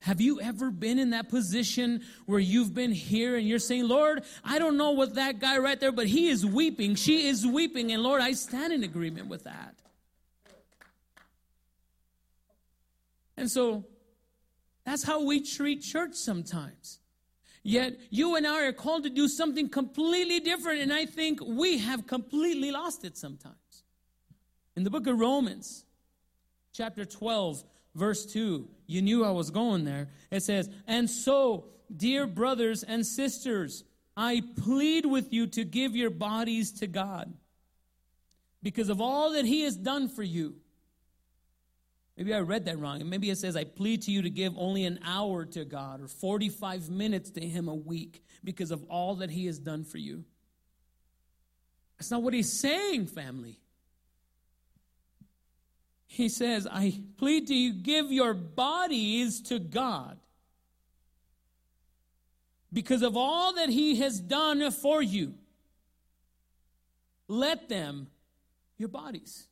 Have 0.00 0.20
you 0.20 0.40
ever 0.40 0.70
been 0.70 0.98
in 0.98 1.10
that 1.10 1.28
position 1.28 2.02
where 2.26 2.40
you've 2.40 2.74
been 2.74 2.92
here 2.92 3.36
and 3.36 3.46
you're 3.46 3.58
saying, 3.58 3.86
Lord, 3.86 4.24
I 4.42 4.58
don't 4.58 4.76
know 4.76 4.92
what 4.92 5.14
that 5.16 5.40
guy 5.40 5.58
right 5.58 5.78
there, 5.78 5.92
but 5.92 6.06
he 6.06 6.28
is 6.28 6.44
weeping, 6.44 6.94
she 6.94 7.26
is 7.26 7.46
weeping, 7.46 7.92
and 7.92 8.02
Lord, 8.02 8.20
I 8.20 8.32
stand 8.32 8.72
in 8.72 8.82
agreement 8.82 9.28
with 9.28 9.44
that. 9.44 9.81
And 13.36 13.50
so 13.50 13.84
that's 14.84 15.04
how 15.04 15.24
we 15.24 15.40
treat 15.40 15.82
church 15.82 16.14
sometimes. 16.14 17.00
Yet 17.62 17.98
you 18.10 18.36
and 18.36 18.46
I 18.46 18.66
are 18.66 18.72
called 18.72 19.04
to 19.04 19.10
do 19.10 19.28
something 19.28 19.68
completely 19.68 20.40
different, 20.40 20.80
and 20.80 20.92
I 20.92 21.06
think 21.06 21.40
we 21.44 21.78
have 21.78 22.06
completely 22.06 22.72
lost 22.72 23.04
it 23.04 23.16
sometimes. 23.16 23.84
In 24.74 24.82
the 24.82 24.90
book 24.90 25.06
of 25.06 25.18
Romans, 25.18 25.84
chapter 26.72 27.04
12, 27.04 27.62
verse 27.94 28.26
2, 28.26 28.68
you 28.86 29.02
knew 29.02 29.24
I 29.24 29.30
was 29.30 29.50
going 29.50 29.84
there. 29.84 30.08
It 30.30 30.42
says, 30.42 30.70
And 30.88 31.08
so, 31.08 31.66
dear 31.94 32.26
brothers 32.26 32.82
and 32.82 33.06
sisters, 33.06 33.84
I 34.16 34.42
plead 34.60 35.06
with 35.06 35.32
you 35.32 35.46
to 35.48 35.64
give 35.64 35.94
your 35.94 36.10
bodies 36.10 36.72
to 36.80 36.86
God 36.86 37.32
because 38.62 38.88
of 38.88 39.00
all 39.00 39.32
that 39.32 39.44
He 39.44 39.62
has 39.62 39.76
done 39.76 40.08
for 40.08 40.22
you. 40.22 40.56
Maybe 42.16 42.34
I 42.34 42.40
read 42.40 42.66
that 42.66 42.78
wrong. 42.78 43.00
And 43.00 43.08
maybe 43.08 43.30
it 43.30 43.38
says, 43.38 43.56
I 43.56 43.64
plead 43.64 44.02
to 44.02 44.10
you 44.10 44.22
to 44.22 44.30
give 44.30 44.52
only 44.56 44.84
an 44.84 44.98
hour 45.04 45.44
to 45.46 45.64
God 45.64 46.00
or 46.00 46.08
45 46.08 46.90
minutes 46.90 47.30
to 47.30 47.40
Him 47.40 47.68
a 47.68 47.74
week 47.74 48.22
because 48.44 48.70
of 48.70 48.84
all 48.84 49.16
that 49.16 49.30
He 49.30 49.46
has 49.46 49.58
done 49.58 49.84
for 49.84 49.98
you. 49.98 50.24
That's 51.98 52.10
not 52.10 52.22
what 52.22 52.34
He's 52.34 52.52
saying, 52.52 53.06
family. 53.06 53.58
He 56.06 56.28
says, 56.28 56.66
I 56.70 57.00
plead 57.16 57.46
to 57.46 57.54
you, 57.54 57.72
give 57.72 58.12
your 58.12 58.34
bodies 58.34 59.40
to 59.42 59.58
God 59.58 60.18
because 62.70 63.00
of 63.00 63.16
all 63.16 63.54
that 63.54 63.70
He 63.70 63.96
has 63.96 64.20
done 64.20 64.70
for 64.70 65.00
you. 65.00 65.32
Let 67.28 67.70
them, 67.70 68.08
your 68.76 68.90
bodies 68.90 69.46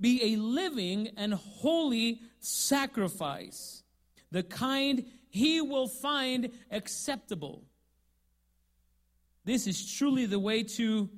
be 0.00 0.34
a 0.34 0.36
living 0.36 1.10
and 1.16 1.34
holy 1.34 2.20
sacrifice, 2.40 3.82
the 4.30 4.42
kind 4.42 5.04
he 5.28 5.60
will 5.60 5.88
find 5.88 6.50
acceptable. 6.70 7.64
This 9.44 9.66
is 9.66 9.94
truly 9.94 10.26
the 10.26 10.38
way 10.38 10.62
to 10.62 11.08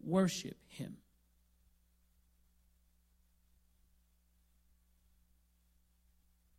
worship 0.00 0.56
him. 0.68 0.96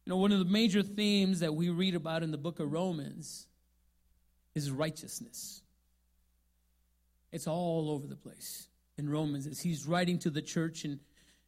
You 0.05 0.11
know, 0.11 0.17
one 0.17 0.31
of 0.31 0.39
the 0.39 0.45
major 0.45 0.83
themes 0.83 1.41
that 1.41 1.53
we 1.53 1.69
read 1.69 1.93
about 1.93 2.23
in 2.23 2.31
the 2.31 2.37
book 2.37 2.59
of 2.59 2.71
Romans 2.71 3.45
is 4.55 4.71
righteousness. 4.71 5.61
It's 7.31 7.45
all 7.45 7.91
over 7.91 8.07
the 8.07 8.15
place 8.15 8.67
in 8.97 9.09
Romans 9.09 9.45
as 9.47 9.59
he's 9.59 9.85
writing 9.85 10.17
to 10.19 10.29
the 10.29 10.41
church 10.41 10.85
in, 10.85 10.99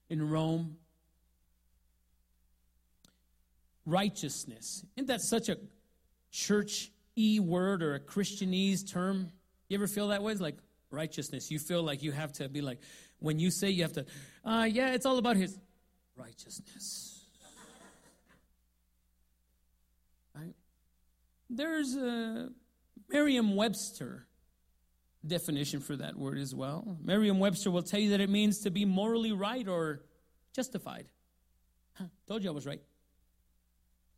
in 0.10 0.30
Rome. 0.30 0.78
Righteousness. 3.86 4.84
Isn't 4.96 5.08
that 5.08 5.22
such 5.22 5.50
a 5.50 5.58
church 6.32 6.92
e 7.16 7.40
word 7.40 7.82
or 7.82 7.96
a 7.96 8.00
Christianese 8.00 8.90
term? 8.92 9.32
You 9.68 9.78
ever 9.78 9.88
feel 9.88 10.10
that 10.10 10.22
way? 10.24 10.32
It's 10.32 10.42
like 10.42 10.58
righteousness. 10.92 11.52
You 11.52 11.60
feel 11.60 11.84
like 11.84 12.04
you 12.04 12.12
have 12.12 12.34
to 12.34 12.50
be 12.50 12.62
like, 12.62 12.80
when 13.20 13.40
you 13.40 13.52
say 13.52 13.70
you 13.70 13.84
have 13.84 13.94
to, 13.94 14.06
uh, 14.46 14.68
yeah, 14.70 14.94
it's 14.94 15.06
all 15.06 15.18
about 15.18 15.36
his 15.36 15.58
righteousness. 16.16 17.24
right? 20.36 20.54
There's 21.50 21.96
a 21.96 22.50
Merriam 23.12 23.56
Webster 23.56 24.26
definition 25.26 25.80
for 25.80 25.96
that 25.98 26.18
word 26.18 26.38
as 26.38 26.56
well. 26.56 26.98
Merriam 27.04 27.40
Webster 27.40 27.72
will 27.72 27.84
tell 27.84 28.00
you 28.00 28.12
that 28.12 28.22
it 28.22 28.30
means 28.30 28.60
to 28.60 28.72
be 28.72 28.86
morally 28.86 29.32
right 29.32 29.68
or 29.68 30.02
justified. 30.56 31.06
Huh, 31.94 32.06
told 32.28 32.44
you 32.44 32.50
I 32.50 32.54
was 32.54 32.66
right. 32.66 32.82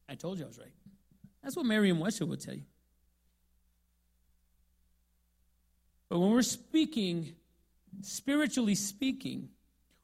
I 0.08 0.16
told 0.16 0.38
you 0.38 0.46
I 0.46 0.48
was 0.48 0.60
right. 0.60 0.74
That's 1.42 1.56
what 1.56 1.66
Merriam 1.66 2.00
Webster 2.00 2.26
will 2.26 2.38
tell 2.38 2.54
you. 2.54 2.64
But 6.10 6.20
when 6.20 6.32
we're 6.32 6.42
speaking, 6.42 7.36
spiritually 8.02 8.76
speaking, 8.76 9.50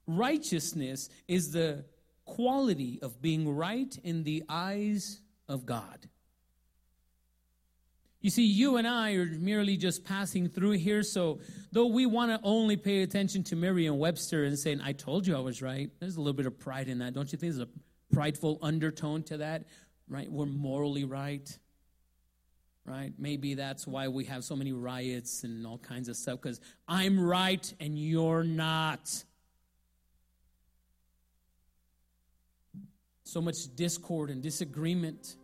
righteousness 0.07 1.09
is 1.27 1.51
the 1.51 1.83
quality 2.25 2.99
of 3.01 3.21
being 3.21 3.55
right 3.55 3.97
in 4.03 4.23
the 4.23 4.43
eyes 4.47 5.19
of 5.47 5.65
God. 5.65 6.07
You 8.27 8.31
see, 8.31 8.43
you 8.43 8.75
and 8.75 8.85
I 8.85 9.13
are 9.13 9.25
merely 9.25 9.77
just 9.77 10.03
passing 10.03 10.49
through 10.49 10.71
here, 10.71 11.01
so 11.01 11.39
though 11.71 11.85
we 11.85 12.05
want 12.05 12.29
to 12.29 12.45
only 12.45 12.75
pay 12.75 13.03
attention 13.03 13.41
to 13.45 13.55
Merriam 13.55 13.97
Webster 13.99 14.43
and 14.43 14.59
saying, 14.59 14.81
I 14.81 14.91
told 14.91 15.25
you 15.25 15.33
I 15.33 15.39
was 15.39 15.61
right, 15.61 15.89
there's 16.01 16.17
a 16.17 16.19
little 16.19 16.33
bit 16.33 16.45
of 16.45 16.59
pride 16.59 16.89
in 16.89 16.99
that. 16.99 17.13
Don't 17.13 17.31
you 17.31 17.37
think 17.37 17.53
there's 17.53 17.65
a 17.65 17.69
prideful 18.13 18.59
undertone 18.61 19.23
to 19.23 19.37
that? 19.37 19.63
Right? 20.09 20.29
We're 20.29 20.45
morally 20.45 21.05
right 21.05 21.57
right? 22.83 23.13
Maybe 23.17 23.53
that's 23.53 23.87
why 23.87 24.09
we 24.09 24.25
have 24.25 24.43
so 24.43 24.57
many 24.57 24.73
riots 24.73 25.45
and 25.45 25.65
all 25.65 25.77
kinds 25.77 26.09
of 26.09 26.17
stuff, 26.17 26.41
because 26.41 26.59
I'm 26.85 27.17
right 27.17 27.73
and 27.79 27.97
you're 27.97 28.43
not. 28.43 29.23
So 33.23 33.39
much 33.41 33.73
discord 33.75 34.29
and 34.29 34.41
disagreement. 34.41 35.35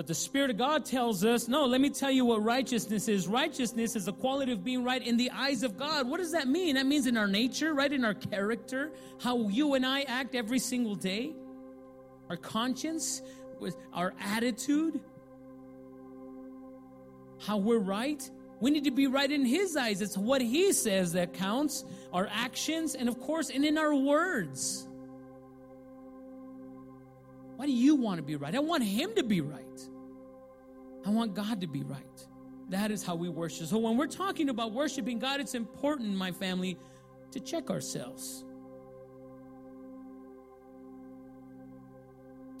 But 0.00 0.06
the 0.06 0.14
Spirit 0.14 0.48
of 0.48 0.56
God 0.56 0.86
tells 0.86 1.26
us, 1.26 1.46
no, 1.46 1.66
let 1.66 1.78
me 1.78 1.90
tell 1.90 2.10
you 2.10 2.24
what 2.24 2.42
righteousness 2.42 3.06
is. 3.06 3.28
Righteousness 3.28 3.96
is 3.96 4.06
the 4.06 4.14
quality 4.14 4.50
of 4.50 4.64
being 4.64 4.82
right 4.82 5.06
in 5.06 5.18
the 5.18 5.30
eyes 5.30 5.62
of 5.62 5.76
God. 5.76 6.08
What 6.08 6.20
does 6.20 6.32
that 6.32 6.48
mean? 6.48 6.76
That 6.76 6.86
means 6.86 7.06
in 7.06 7.18
our 7.18 7.26
nature, 7.26 7.74
right? 7.74 7.92
In 7.92 8.02
our 8.02 8.14
character, 8.14 8.92
how 9.22 9.48
you 9.48 9.74
and 9.74 9.84
I 9.84 10.04
act 10.04 10.34
every 10.34 10.58
single 10.58 10.94
day, 10.94 11.34
our 12.30 12.38
conscience, 12.38 13.20
our 13.92 14.14
attitude, 14.18 15.00
how 17.38 17.58
we're 17.58 17.76
right. 17.76 18.26
We 18.58 18.70
need 18.70 18.84
to 18.84 18.90
be 18.90 19.06
right 19.06 19.30
in 19.30 19.44
His 19.44 19.76
eyes. 19.76 20.00
It's 20.00 20.16
what 20.16 20.40
He 20.40 20.72
says 20.72 21.12
that 21.12 21.34
counts, 21.34 21.84
our 22.10 22.26
actions, 22.32 22.94
and 22.94 23.06
of 23.06 23.20
course, 23.20 23.50
and 23.50 23.66
in 23.66 23.76
our 23.76 23.94
words. 23.94 24.86
Why 27.56 27.66
do 27.66 27.72
you 27.72 27.96
want 27.96 28.16
to 28.16 28.22
be 28.22 28.36
right? 28.36 28.54
I 28.54 28.60
want 28.60 28.82
Him 28.82 29.14
to 29.16 29.22
be 29.22 29.42
right. 29.42 29.66
I 31.06 31.10
want 31.10 31.34
God 31.34 31.60
to 31.60 31.66
be 31.66 31.82
right. 31.82 32.26
That 32.68 32.90
is 32.90 33.02
how 33.02 33.14
we 33.14 33.28
worship. 33.28 33.66
So 33.66 33.78
when 33.78 33.96
we're 33.96 34.06
talking 34.06 34.48
about 34.48 34.72
worshiping 34.72 35.18
God, 35.18 35.40
it's 35.40 35.54
important, 35.54 36.14
my 36.14 36.30
family, 36.30 36.78
to 37.32 37.40
check 37.40 37.70
ourselves. 37.70 38.44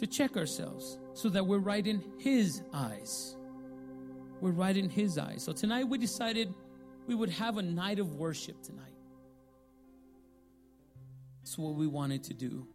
to 0.00 0.06
check 0.06 0.38
ourselves 0.38 0.98
so 1.12 1.28
that 1.28 1.46
we're 1.46 1.58
right 1.58 1.86
in 1.86 2.02
His 2.18 2.62
eyes. 2.72 3.36
We're 4.40 4.50
right 4.50 4.74
in 4.74 4.88
His 4.88 5.18
eyes. 5.18 5.42
So 5.42 5.52
tonight 5.52 5.84
we 5.84 5.98
decided 5.98 6.54
we 7.06 7.14
would 7.14 7.28
have 7.28 7.58
a 7.58 7.62
night 7.62 7.98
of 7.98 8.14
worship 8.14 8.62
tonight. 8.62 8.94
That's 11.42 11.58
what 11.58 11.74
we 11.74 11.86
wanted 11.86 12.24
to 12.24 12.34
do. 12.34 12.66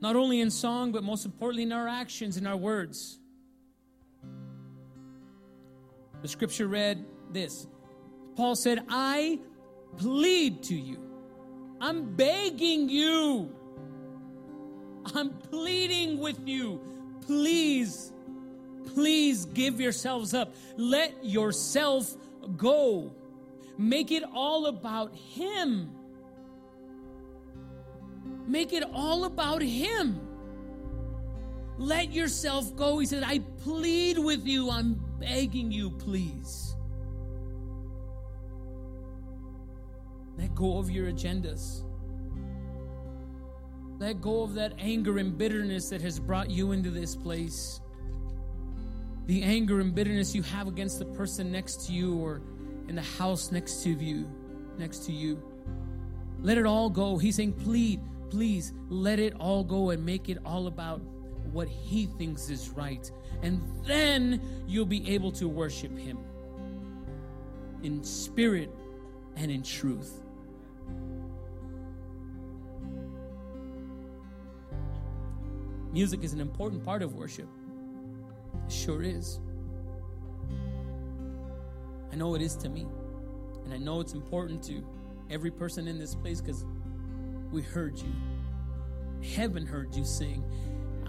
Not 0.00 0.16
only 0.16 0.40
in 0.40 0.50
song, 0.50 0.90
but 0.90 1.04
most 1.04 1.26
importantly 1.26 1.64
in 1.64 1.72
our 1.72 1.86
actions, 1.86 2.38
in 2.38 2.46
our 2.46 2.56
words. 2.56 3.17
The 6.22 6.28
scripture 6.28 6.68
read 6.68 7.04
this 7.30 7.66
Paul 8.36 8.54
said, 8.56 8.84
I 8.88 9.40
plead 9.96 10.62
to 10.64 10.74
you, 10.74 10.98
I'm 11.80 12.14
begging 12.14 12.88
you 12.88 13.54
I'm 15.14 15.30
pleading 15.30 16.18
with 16.18 16.46
you. 16.46 16.80
Please, 17.26 18.12
please 18.94 19.46
give 19.46 19.80
yourselves 19.80 20.34
up. 20.34 20.54
Let 20.76 21.24
yourself 21.24 22.14
go. 22.56 23.12
Make 23.76 24.10
it 24.10 24.24
all 24.34 24.66
about 24.66 25.14
Him. 25.14 25.90
Make 28.46 28.72
it 28.72 28.84
all 28.92 29.24
about 29.24 29.62
Him. 29.62 30.20
Let 31.78 32.12
yourself 32.12 32.74
go. 32.74 32.98
He 32.98 33.06
said, 33.06 33.22
I 33.22 33.38
plead 33.62 34.18
with 34.18 34.46
you. 34.46 34.70
I'm 34.70 35.00
begging 35.18 35.70
you, 35.70 35.90
please. 35.90 36.74
Let 40.36 40.54
go 40.54 40.78
of 40.78 40.90
your 40.90 41.10
agendas. 41.10 41.82
Let 43.98 44.20
go 44.20 44.42
of 44.42 44.54
that 44.54 44.74
anger 44.78 45.18
and 45.18 45.36
bitterness 45.36 45.88
that 45.88 46.00
has 46.02 46.20
brought 46.20 46.50
you 46.50 46.70
into 46.70 46.90
this 46.90 47.16
place. 47.16 47.80
The 49.26 49.42
anger 49.42 49.80
and 49.80 49.94
bitterness 49.94 50.34
you 50.34 50.42
have 50.42 50.68
against 50.68 51.00
the 51.00 51.04
person 51.04 51.50
next 51.50 51.86
to 51.86 51.92
you 51.92 52.16
or 52.18 52.40
in 52.88 52.94
the 52.94 53.02
house 53.02 53.50
next 53.50 53.82
to 53.82 53.90
you, 53.90 54.30
next 54.78 55.04
to 55.06 55.12
you. 55.12 55.42
Let 56.40 56.56
it 56.56 56.66
all 56.66 56.88
go. 56.88 57.18
He's 57.18 57.34
saying, 57.34 57.54
please, 57.54 57.98
please 58.30 58.72
let 58.88 59.18
it 59.18 59.34
all 59.40 59.64
go 59.64 59.90
and 59.90 60.04
make 60.04 60.28
it 60.28 60.38
all 60.44 60.68
about 60.68 61.02
what 61.52 61.68
he 61.68 62.06
thinks 62.06 62.50
is 62.50 62.70
right. 62.70 63.10
And 63.42 63.62
then 63.84 64.40
you'll 64.66 64.86
be 64.86 65.14
able 65.14 65.32
to 65.32 65.48
worship 65.48 65.96
him 65.96 66.18
in 67.82 68.02
spirit 68.02 68.70
and 69.36 69.50
in 69.50 69.62
truth. 69.62 70.22
Music 75.92 76.22
is 76.22 76.32
an 76.32 76.40
important 76.40 76.84
part 76.84 77.02
of 77.02 77.14
worship. 77.14 77.48
It 78.66 78.72
sure 78.72 79.02
is. 79.02 79.40
I 82.12 82.16
know 82.16 82.34
it 82.34 82.42
is 82.42 82.56
to 82.56 82.68
me. 82.68 82.86
And 83.64 83.72
I 83.72 83.78
know 83.78 84.00
it's 84.00 84.12
important 84.14 84.62
to 84.64 84.82
every 85.30 85.50
person 85.50 85.88
in 85.88 85.98
this 85.98 86.14
place 86.14 86.40
because 86.40 86.64
we 87.52 87.62
heard 87.62 87.98
you. 87.98 88.12
Heaven 89.34 89.66
heard 89.66 89.94
you 89.94 90.04
sing. 90.04 90.44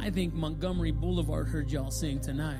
I 0.02 0.10
think 0.10 0.34
Montgomery 0.34 0.92
Boulevard 0.92 1.50
heard 1.50 1.70
y'all 1.70 1.92
sing 1.92 2.22
tonight. 2.22 2.58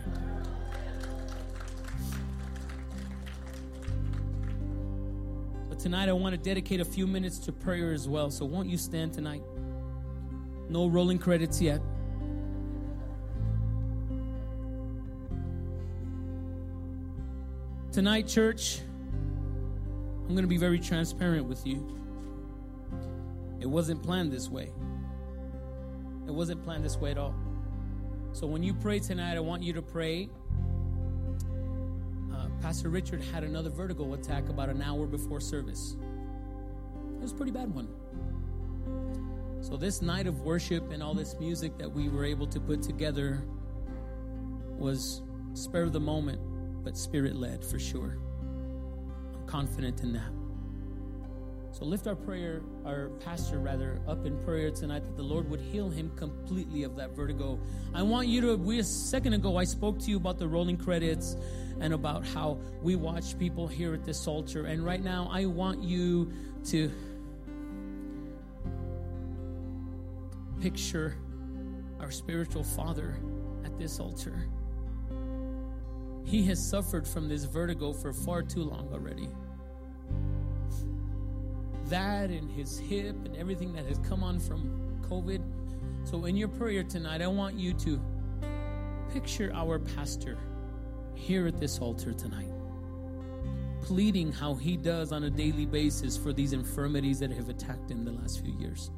But 5.70 5.80
tonight 5.80 6.10
I 6.10 6.14
want 6.14 6.36
to 6.36 6.38
dedicate 6.38 6.82
a 6.82 6.86
few 6.86 7.08
minutes 7.08 7.40
to 7.40 7.54
prayer 7.54 7.94
as 7.94 8.10
well. 8.10 8.30
So 8.30 8.46
won't 8.46 8.70
you 8.70 8.78
stand 8.78 9.14
tonight? 9.14 9.42
No 10.68 10.88
rolling 10.88 11.18
credits 11.18 11.62
yet. 11.62 11.82
Tonight, 17.94 18.28
church, 18.28 18.82
I'm 20.28 20.36
going 20.36 20.44
to 20.44 20.48
be 20.48 20.58
very 20.58 20.80
transparent 20.80 21.48
with 21.48 21.66
you. 21.66 21.98
It 23.60 23.66
wasn't 23.66 24.04
planned 24.04 24.32
this 24.32 24.50
way. 24.50 24.72
It 26.30 26.34
wasn't 26.34 26.64
planned 26.64 26.86
this 26.86 26.96
way 26.96 27.10
at 27.10 27.18
all. 27.18 27.34
So 28.34 28.46
when 28.46 28.62
you 28.62 28.76
pray 28.76 29.00
tonight, 29.00 29.36
I 29.36 29.40
want 29.40 29.64
you 29.64 29.74
to 29.74 29.82
pray. 29.82 30.30
Uh, 32.32 32.48
Pastor 32.62 32.90
Richard 32.90 33.24
had 33.34 33.44
another 33.44 33.72
vertigo 33.72 34.14
attack 34.14 34.48
about 34.48 34.70
an 34.70 34.80
hour 34.84 35.08
before 35.08 35.42
service. 35.42 35.98
It 37.16 37.22
was 37.22 37.32
a 37.32 37.36
pretty 37.36 37.52
bad 37.52 37.74
one. 37.74 37.90
So, 39.62 39.76
this 39.76 40.02
night 40.02 40.28
of 40.28 40.42
worship 40.42 40.92
and 40.92 41.04
all 41.04 41.14
this 41.14 41.36
music 41.40 41.78
that 41.80 41.92
we 41.92 42.08
were 42.08 42.24
able 42.24 42.48
to 42.48 42.60
put 42.60 42.82
together 42.82 43.44
was 44.78 45.22
spur 45.54 45.82
of 45.82 45.92
the 45.92 46.00
moment 46.00 46.40
but 46.84 46.96
spirit 46.96 47.36
led 47.36 47.66
for 47.66 47.80
sure. 47.80 48.20
I'm 49.36 49.46
confident 49.48 50.02
in 50.02 50.14
that. 50.14 50.39
So 51.72 51.86
lift 51.86 52.08
our 52.08 52.16
prayer, 52.16 52.62
our 52.84 53.10
pastor 53.24 53.60
rather, 53.60 54.02
up 54.08 54.26
in 54.26 54.38
prayer 54.44 54.72
tonight 54.72 55.06
that 55.06 55.16
the 55.16 55.24
Lord 55.24 55.50
would 55.50 55.62
heal 55.62 55.90
him 55.90 56.12
completely 56.16 56.84
of 56.84 56.96
that 56.96 57.12
vertigo. 57.12 57.60
I 57.94 58.02
want 58.02 58.28
you 58.28 58.42
to, 58.42 58.56
we 58.56 58.80
a 58.80 58.84
second 58.84 59.34
ago, 59.34 59.56
I 59.56 59.66
spoke 59.66 60.00
to 60.00 60.10
you 60.10 60.18
about 60.18 60.40
the 60.40 60.48
rolling 60.48 60.78
credits 60.78 61.38
and 61.80 61.94
about 61.94 62.26
how 62.26 62.58
we 62.82 62.96
watch 62.96 63.38
people 63.38 63.68
here 63.68 63.94
at 63.94 64.04
this 64.04 64.28
altar. 64.28 64.66
And 64.66 64.84
right 64.84 65.02
now, 65.02 65.30
I 65.32 65.46
want 65.46 65.84
you 65.84 66.34
to 66.66 66.92
picture 70.60 71.16
our 72.00 72.12
spiritual 72.12 72.64
father 72.64 73.16
at 73.64 73.78
this 73.78 74.00
altar. 74.00 74.44
He 76.26 76.44
has 76.48 76.64
suffered 76.64 77.08
from 77.08 77.30
this 77.30 77.46
vertigo 77.46 77.94
for 77.94 78.12
far 78.12 78.42
too 78.42 78.64
long 78.64 78.90
already 78.92 79.30
that 81.90 82.30
and 82.30 82.50
his 82.52 82.78
hip 82.78 83.16
and 83.26 83.36
everything 83.36 83.74
that 83.74 83.86
has 83.86 84.00
come 84.00 84.24
on 84.24 84.40
from 84.40 85.02
COVID. 85.10 85.42
So, 86.04 86.26
in 86.26 86.36
your 86.36 86.48
prayer 86.48 86.84
tonight, 86.84 87.22
I 87.22 87.28
want 87.28 87.56
you 87.56 87.74
to 87.74 88.00
picture 89.14 89.52
our 89.54 89.80
pastor 89.80 90.38
here 91.16 91.48
at 91.48 91.60
this 91.60 91.80
altar 91.80 92.14
tonight, 92.14 92.50
pleading 93.82 94.32
how 94.32 94.56
he 94.56 94.78
does 94.78 95.12
on 95.12 95.24
a 95.26 95.30
daily 95.30 95.66
basis 95.66 96.16
for 96.16 96.32
these 96.32 96.54
infirmities 96.54 97.20
that 97.20 97.32
have 97.32 97.50
attacked 97.50 97.92
him 97.92 98.06
the 98.06 98.12
last 98.12 98.44
few 98.44 98.54
years. 98.54 98.92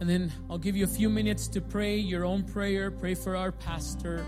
And 0.00 0.08
then 0.08 0.32
I'll 0.48 0.58
give 0.58 0.76
you 0.76 0.84
a 0.84 0.88
few 0.88 1.08
minutes 1.08 1.48
to 1.48 1.60
pray 1.60 1.96
your 1.96 2.24
own 2.24 2.44
prayer, 2.44 2.90
pray 2.90 3.14
for 3.14 3.34
our 3.34 3.50
pastor. 3.50 4.24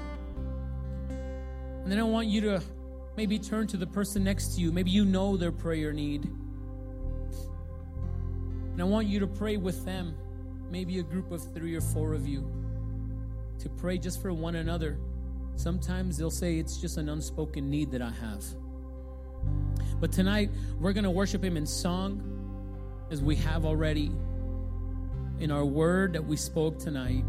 And 1.09 1.91
then 1.91 1.99
I 1.99 2.03
want 2.03 2.27
you 2.27 2.41
to 2.43 2.63
Maybe 3.17 3.39
turn 3.39 3.67
to 3.69 3.77
the 3.77 3.87
person 3.87 4.25
next 4.25 4.55
to 4.55 4.61
you. 4.61 4.73
Maybe 4.73 4.91
you 4.91 5.05
know 5.05 5.37
their 5.37 5.53
prayer 5.53 5.93
need. 5.93 6.25
And 8.73 8.81
I 8.81 8.85
want 8.85 9.09
you 9.09 9.21
to 9.21 9.27
pray 9.27 9.57
with 9.57 9.85
them, 9.85 10.15
maybe 10.71 11.01
a 11.01 11.03
group 11.03 11.31
of 11.33 11.43
three 11.53 11.75
or 11.75 11.81
four 11.81 12.15
of 12.15 12.27
you, 12.27 12.51
to 13.59 13.69
pray 13.69 13.99
just 13.99 14.23
for 14.23 14.33
one 14.33 14.55
another. 14.55 14.99
Sometimes 15.57 16.17
they'll 16.17 16.31
say, 16.31 16.59
It's 16.59 16.79
just 16.79 16.97
an 16.97 17.09
unspoken 17.09 17.69
need 17.69 17.91
that 17.91 18.01
I 18.01 18.11
have. 18.11 18.45
But 20.01 20.13
tonight, 20.13 20.51
we're 20.79 20.95
going 20.95 21.05
to 21.05 21.11
worship 21.11 21.45
Him 21.45 21.59
in 21.59 21.67
song, 21.67 22.23
as 23.11 23.21
we 23.21 23.37
have 23.37 23.67
already 23.67 24.13
in 25.41 25.51
our 25.51 25.65
word 25.65 26.15
that 26.15 26.25
we 26.25 26.37
spoke 26.37 26.79
tonight, 26.79 27.25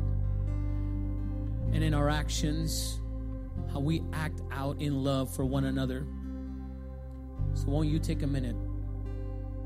and 1.74 1.84
in 1.84 1.94
our 1.94 2.10
actions 2.10 3.01
how 3.72 3.80
we 3.80 4.02
act 4.14 4.42
out 4.52 4.80
in 4.82 5.04
love 5.04 5.34
for 5.34 5.46
one 5.46 5.66
another. 5.66 6.06
So, 7.54 7.68
won't 7.68 7.90
you 7.90 8.00
take 8.00 8.24
a 8.24 8.28
minute? 8.28 8.56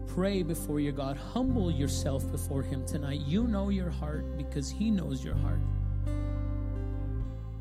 Pray 0.08 0.43
before 0.43 0.80
your 0.80 0.93
God. 0.93 1.18
Humble 1.18 1.70
yourself 1.72 2.30
before 2.32 2.62
Him 2.62 2.86
tonight. 2.86 3.22
You 3.26 3.48
know 3.48 3.70
your 3.70 3.89
heart 3.89 4.38
because 4.38 4.70
He 4.70 4.89
knows 4.89 5.24
your 5.24 5.36
heart. 5.36 5.60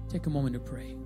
Take 0.08 0.26
a 0.26 0.30
moment 0.30 0.54
to 0.54 0.60
pray. 0.60 0.96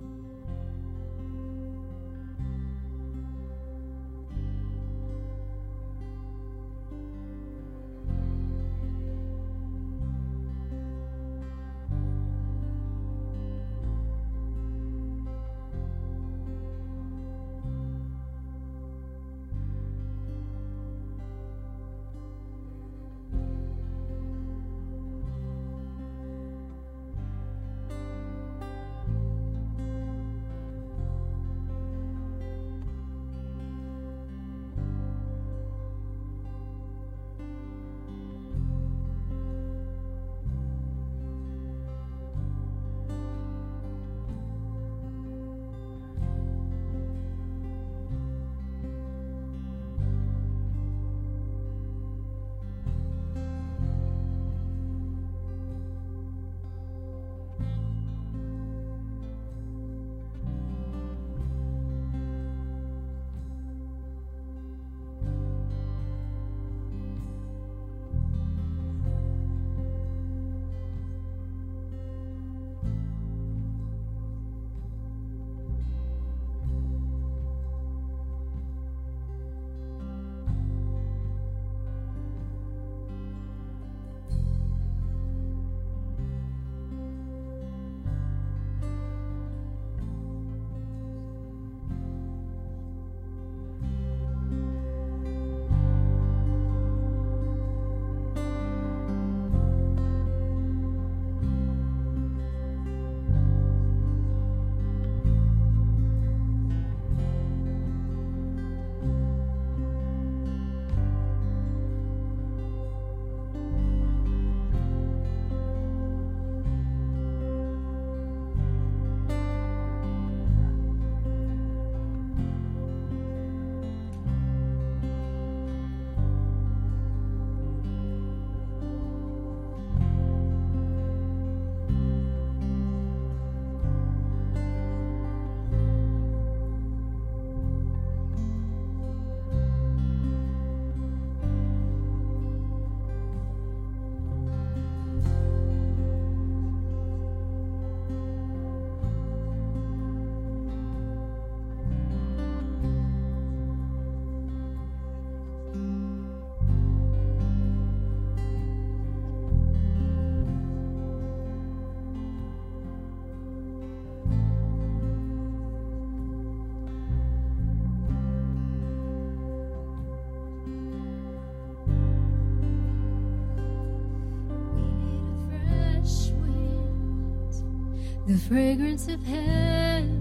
Fragrance 178.49 179.07
of 179.07 179.23
heaven, 179.27 180.18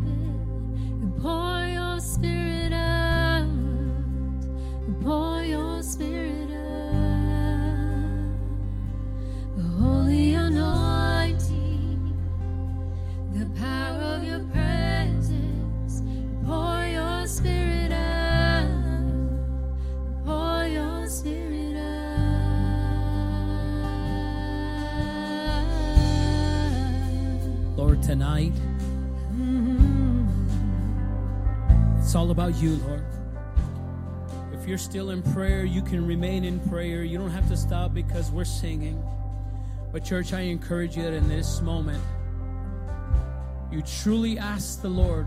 tonight. 28.09 28.55
Mm-hmm. 29.35 30.25
It's 31.99 32.15
all 32.15 32.31
about 32.31 32.55
you, 32.55 32.77
Lord. 32.77 33.05
If 34.55 34.67
you're 34.67 34.79
still 34.79 35.11
in 35.11 35.23
prayer, 35.35 35.67
you 35.67 35.83
can 35.83 36.07
remain 36.07 36.43
in 36.43 36.59
prayer. 36.71 37.05
You 37.05 37.19
don't 37.19 37.33
have 37.33 37.47
to 37.51 37.57
stop 37.57 37.93
because 37.93 38.31
we're 38.31 38.47
singing. 38.47 39.05
But, 39.93 40.07
church, 40.07 40.33
I 40.33 40.41
encourage 40.41 40.97
you 40.97 41.03
that 41.03 41.13
in 41.13 41.29
this 41.29 41.61
moment, 41.61 42.03
you 43.71 43.83
truly 43.83 44.39
ask 44.39 44.81
the 44.81 44.89
Lord 44.89 45.27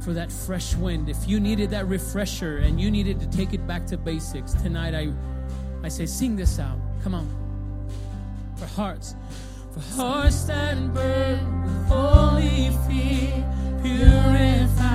for 0.00 0.12
that 0.12 0.30
fresh 0.30 0.74
wind. 0.74 1.08
If 1.08 1.26
you 1.26 1.40
needed 1.40 1.70
that 1.70 1.88
refresher 1.88 2.58
and 2.58 2.78
you 2.78 2.90
needed 2.90 3.18
to 3.20 3.26
take 3.30 3.54
it 3.54 3.66
back 3.66 3.86
to 3.86 3.96
basics, 3.96 4.52
tonight 4.52 4.94
I, 4.94 5.10
I 5.82 5.88
say, 5.88 6.04
sing 6.04 6.36
this 6.36 6.58
out. 6.58 6.78
Come 7.02 7.14
on. 7.14 7.26
For 8.56 8.66
hearts. 8.66 9.14
For 9.72 9.80
hearts 9.80 10.44
that 10.44 10.76
burn 10.94 11.62
with 11.62 11.86
holy 11.88 12.70
fear, 12.86 13.44
purified 13.82 14.87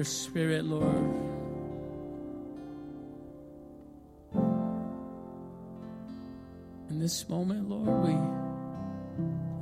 your 0.00 0.06
spirit, 0.06 0.64
Lord. 0.64 0.96
In 6.88 6.98
this 6.98 7.28
moment, 7.28 7.68
Lord, 7.68 8.06
we 8.06 8.16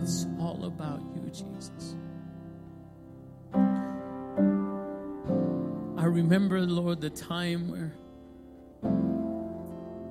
it's 0.01 0.29
all 0.39 0.65
about 0.65 1.01
you, 1.17 1.23
Jesus. 1.31 1.97
I 5.97 6.05
remember, 6.05 6.61
Lord, 6.61 7.01
the 7.01 7.11
time 7.11 7.69
where 7.69 7.93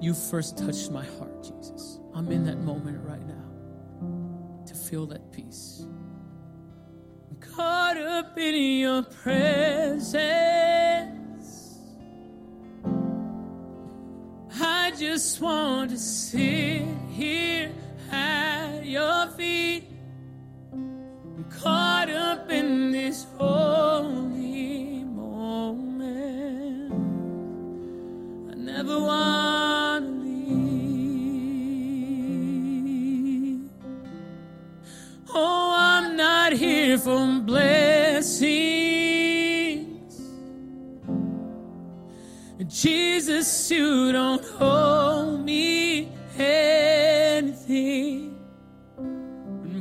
you 0.02 0.14
first 0.14 0.58
touched 0.58 0.92
my 0.92 1.06
heart, 1.06 1.42
Jesus. 1.42 2.02
I'm 2.14 2.30
in 2.34 2.44
that 2.48 2.58
moment 2.58 3.00
right 3.08 3.26
now 3.26 4.66
to 4.66 4.74
feel 4.76 5.06
that 5.06 5.32
peace. 5.32 5.88
Caught 7.58 7.98
up 7.98 8.38
in 8.38 8.54
your 8.82 9.02
presence. 9.02 10.22
I 14.62 14.92
just 14.96 15.42
want 15.42 15.90
to 15.90 15.98
sit 15.98 16.84
here 17.10 17.72
at 18.12 18.86
your 18.86 19.30
feet. 19.30 19.86
Caught 21.50 21.97
Jesus, 42.80 43.72
you 43.72 44.12
don't 44.12 44.46
owe 44.60 45.36
me 45.36 46.12
anything. 46.38 48.38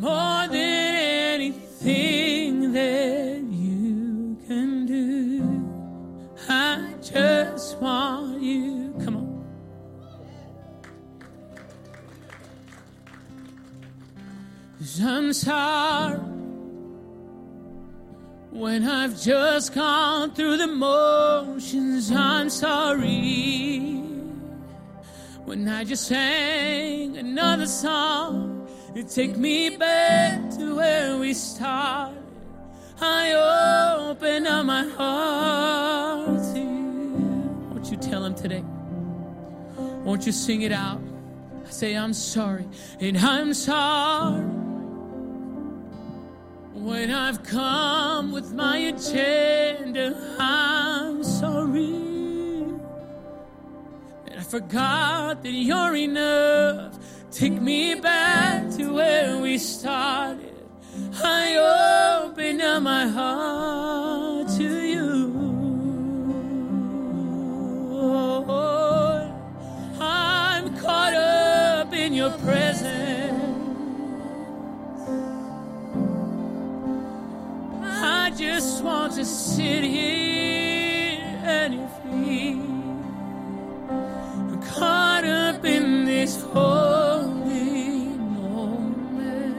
More 0.01 0.49
than 0.49 0.55
anything 0.55 2.73
that 2.73 3.43
you 3.51 4.39
can 4.47 4.87
do, 4.87 5.69
I 6.49 6.95
just 7.03 7.77
want 7.83 8.41
you. 8.41 8.95
Come 9.05 9.17
on. 9.19 9.45
I'm 15.03 15.35
sorry 15.35 16.19
when 18.51 18.89
I've 18.89 19.21
just 19.21 19.75
gone 19.75 20.35
through 20.35 20.57
the 20.57 20.67
motions. 20.67 21.86
I'm 22.11 22.51
sorry 22.51 24.03
when 25.45 25.69
I 25.69 25.85
just 25.85 26.07
sang 26.07 27.17
another 27.17 27.67
song. 27.67 28.69
You 28.95 29.05
take 29.05 29.37
me 29.37 29.77
back 29.77 30.51
to 30.59 30.77
where 30.77 31.17
we 31.19 31.35
started. 31.35 32.23
I 33.01 33.33
open 34.09 34.47
up 34.47 34.65
my 34.67 34.85
heart 34.89 36.43
to 36.55 36.59
you. 36.59 37.69
Won't 37.71 37.91
you 37.91 37.97
tell 37.97 38.25
him 38.25 38.35
today? 38.35 38.65
Won't 40.05 40.25
you 40.27 40.33
sing 40.33 40.63
it 40.63 40.73
out? 40.73 41.01
I 41.67 41.71
say, 41.71 41.95
I'm 41.95 42.13
sorry, 42.13 42.67
and 43.01 43.19
I'm 43.19 43.53
sorry 43.53 44.45
when 46.73 47.11
I've 47.11 47.43
come 47.43 48.31
with 48.31 48.53
my 48.53 48.77
agenda. 48.77 50.37
I'm 50.39 51.25
sorry. 51.41 51.95
And 54.27 54.35
I 54.39 54.43
forgot 54.43 55.43
that 55.43 55.53
you're 55.53 55.97
enough. 55.97 56.99
Take 57.31 57.61
me 57.61 57.95
back 57.95 58.71
to 58.77 58.95
where 58.95 59.39
we 59.39 59.59
started. 59.59 60.55
I 61.23 62.25
open 62.25 62.61
up 62.61 62.83
my 62.83 63.07
heart 63.07 64.49
to 64.57 64.69
you. 64.93 65.07
I'm 70.01 70.65
caught 70.79 71.15
up 71.15 71.93
in 71.93 72.15
your 72.15 72.31
presence. 72.31 73.43
I 77.83 78.33
just 78.37 78.83
want 78.83 79.13
to 79.15 79.25
sit 79.25 79.85
here 79.85 80.36
caught 84.79 85.25
up 85.25 85.65
in 85.65 86.05
this 86.05 86.43
holy 86.43 88.09
moment. 88.41 89.57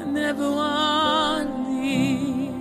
I 0.00 0.04
never 0.04 0.50
want 0.50 1.48
to 1.48 1.62
leave. 1.70 2.52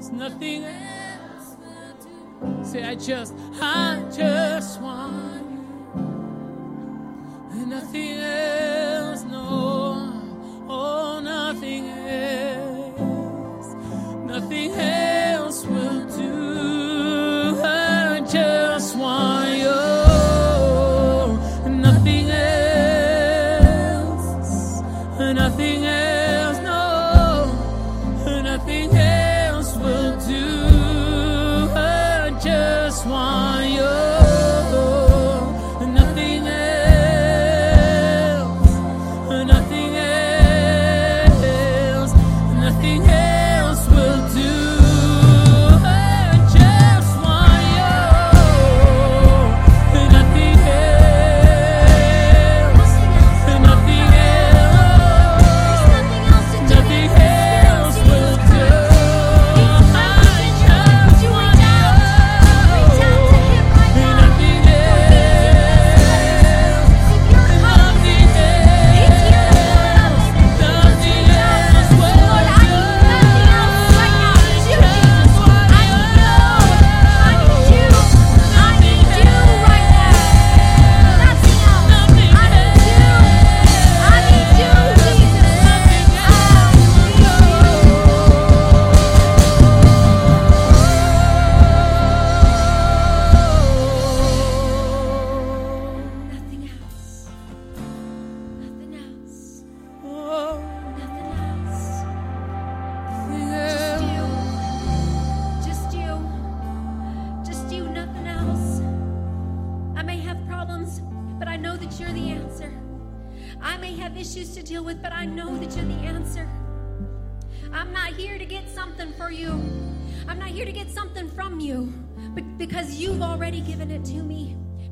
Else. 0.00 0.12
Nothing 0.12 0.64
else. 0.64 1.56
Say, 2.62 2.82
I 2.82 2.94
just, 2.94 3.34
I 3.60 4.02
just 4.10 4.80
want 4.80 5.29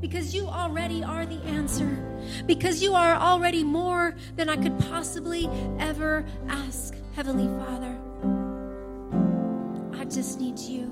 Because 0.00 0.34
you 0.34 0.46
already 0.46 1.02
are 1.02 1.26
the 1.26 1.42
answer. 1.44 2.04
Because 2.46 2.82
you 2.82 2.94
are 2.94 3.14
already 3.14 3.64
more 3.64 4.14
than 4.36 4.48
I 4.48 4.56
could 4.56 4.78
possibly 4.78 5.48
ever 5.78 6.24
ask, 6.48 6.94
Heavenly 7.14 7.48
Father. 7.64 7.98
I 10.00 10.04
just 10.04 10.40
need 10.40 10.58
you 10.58 10.84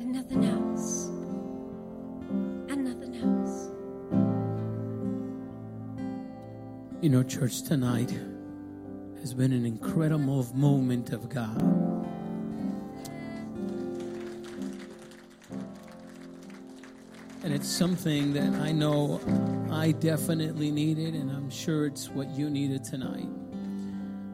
and 0.00 0.12
nothing 0.12 0.44
else. 0.44 1.06
And 2.68 2.84
nothing 2.84 3.14
else. 3.16 3.70
You 7.00 7.08
know, 7.10 7.22
church, 7.22 7.62
tonight 7.62 8.12
has 9.20 9.34
been 9.34 9.52
an 9.52 9.64
incredible 9.64 10.46
moment 10.54 11.12
of 11.12 11.28
God. 11.28 11.89
And 17.50 17.58
it's 17.58 17.68
something 17.68 18.32
that 18.34 18.60
I 18.60 18.70
know 18.70 19.20
I 19.72 19.90
definitely 19.90 20.70
needed, 20.70 21.14
and 21.14 21.32
I'm 21.32 21.50
sure 21.50 21.84
it's 21.84 22.08
what 22.08 22.28
you 22.30 22.48
needed 22.48 22.84
tonight. 22.84 23.26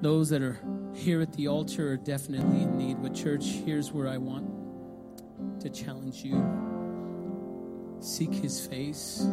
Those 0.03 0.29
that 0.29 0.43
are 0.43 0.61
here 0.93 1.23
at 1.23 1.33
the 1.33 1.49
altar 1.49 1.93
are 1.93 1.97
definitely 1.97 2.61
in 2.61 2.77
need. 2.77 3.01
But, 3.01 3.15
church, 3.15 3.47
here's 3.65 3.91
where 3.91 4.07
I 4.07 4.19
want 4.19 5.63
to 5.63 5.71
challenge 5.71 6.25
you 6.25 7.97
seek 8.01 8.35
His 8.35 8.67
face, 8.67 9.27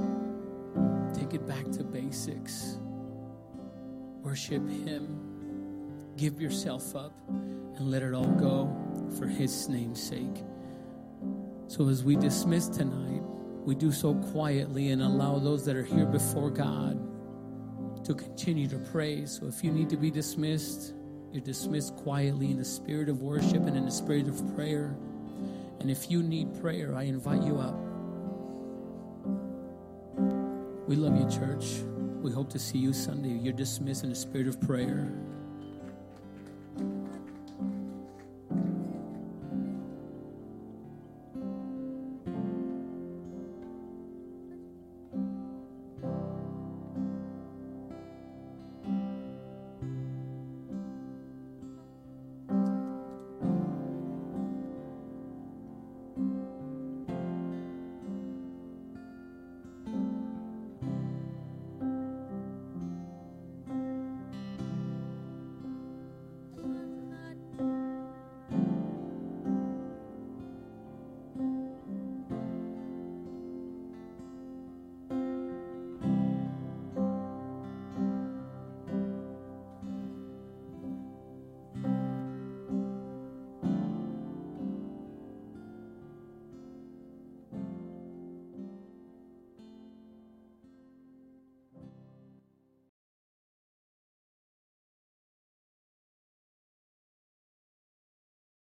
take 1.14 1.34
it 1.34 1.46
back 1.46 1.70
to 1.72 1.84
basics, 1.84 2.78
worship 4.22 4.66
Him, 4.66 6.14
give 6.16 6.40
yourself 6.40 6.96
up, 6.96 7.12
and 7.28 7.92
let 7.92 8.02
it 8.02 8.14
all 8.14 8.32
go 8.32 8.74
for 9.20 9.28
His 9.28 9.68
name's 9.68 10.02
sake. 10.02 10.42
So, 11.68 11.90
as 11.90 12.06
we 12.06 12.16
dismiss 12.16 12.70
tonight, 12.70 13.24
we 13.66 13.76
do 13.76 13.92
so 13.92 14.14
quietly 14.16 14.90
and 14.90 15.02
allow 15.02 15.40
those 15.40 15.66
that 15.66 15.76
are 15.76 15.84
here 15.84 16.06
before 16.06 16.50
God 16.50 17.00
to 18.06 18.14
continue 18.14 18.68
to 18.68 18.78
pray. 18.78 19.26
So 19.26 19.48
if 19.48 19.64
you 19.64 19.72
need 19.72 19.90
to 19.90 19.98
be 19.98 20.12
dismissed, 20.12 20.94
you're 21.32 21.42
dismissed 21.42 21.96
quietly 21.96 22.52
in 22.52 22.58
the 22.58 22.66
spirit 22.66 23.08
of 23.08 23.22
worship 23.22 23.66
and 23.66 23.78
in 23.78 23.86
the 23.86 23.92
spirit 23.92 24.28
of 24.28 24.56
prayer. 24.56 24.96
And 25.80 25.90
if 25.90 26.12
you 26.12 26.22
need 26.22 26.60
prayer, 26.62 26.94
I 26.96 27.04
invite 27.04 27.44
you 27.44 27.58
up. 27.60 27.76
We 30.88 30.98
love 30.98 31.18
you, 31.18 31.30
church. 31.30 31.82
We 32.22 32.32
hope 32.32 32.50
to 32.52 32.60
see 32.60 32.78
you 32.78 32.92
Sunday. 32.92 33.30
You're 33.30 33.54
dismissed 33.54 34.04
in 34.04 34.10
the 34.10 34.16
spirit 34.16 34.48
of 34.48 34.60
prayer. 34.62 35.12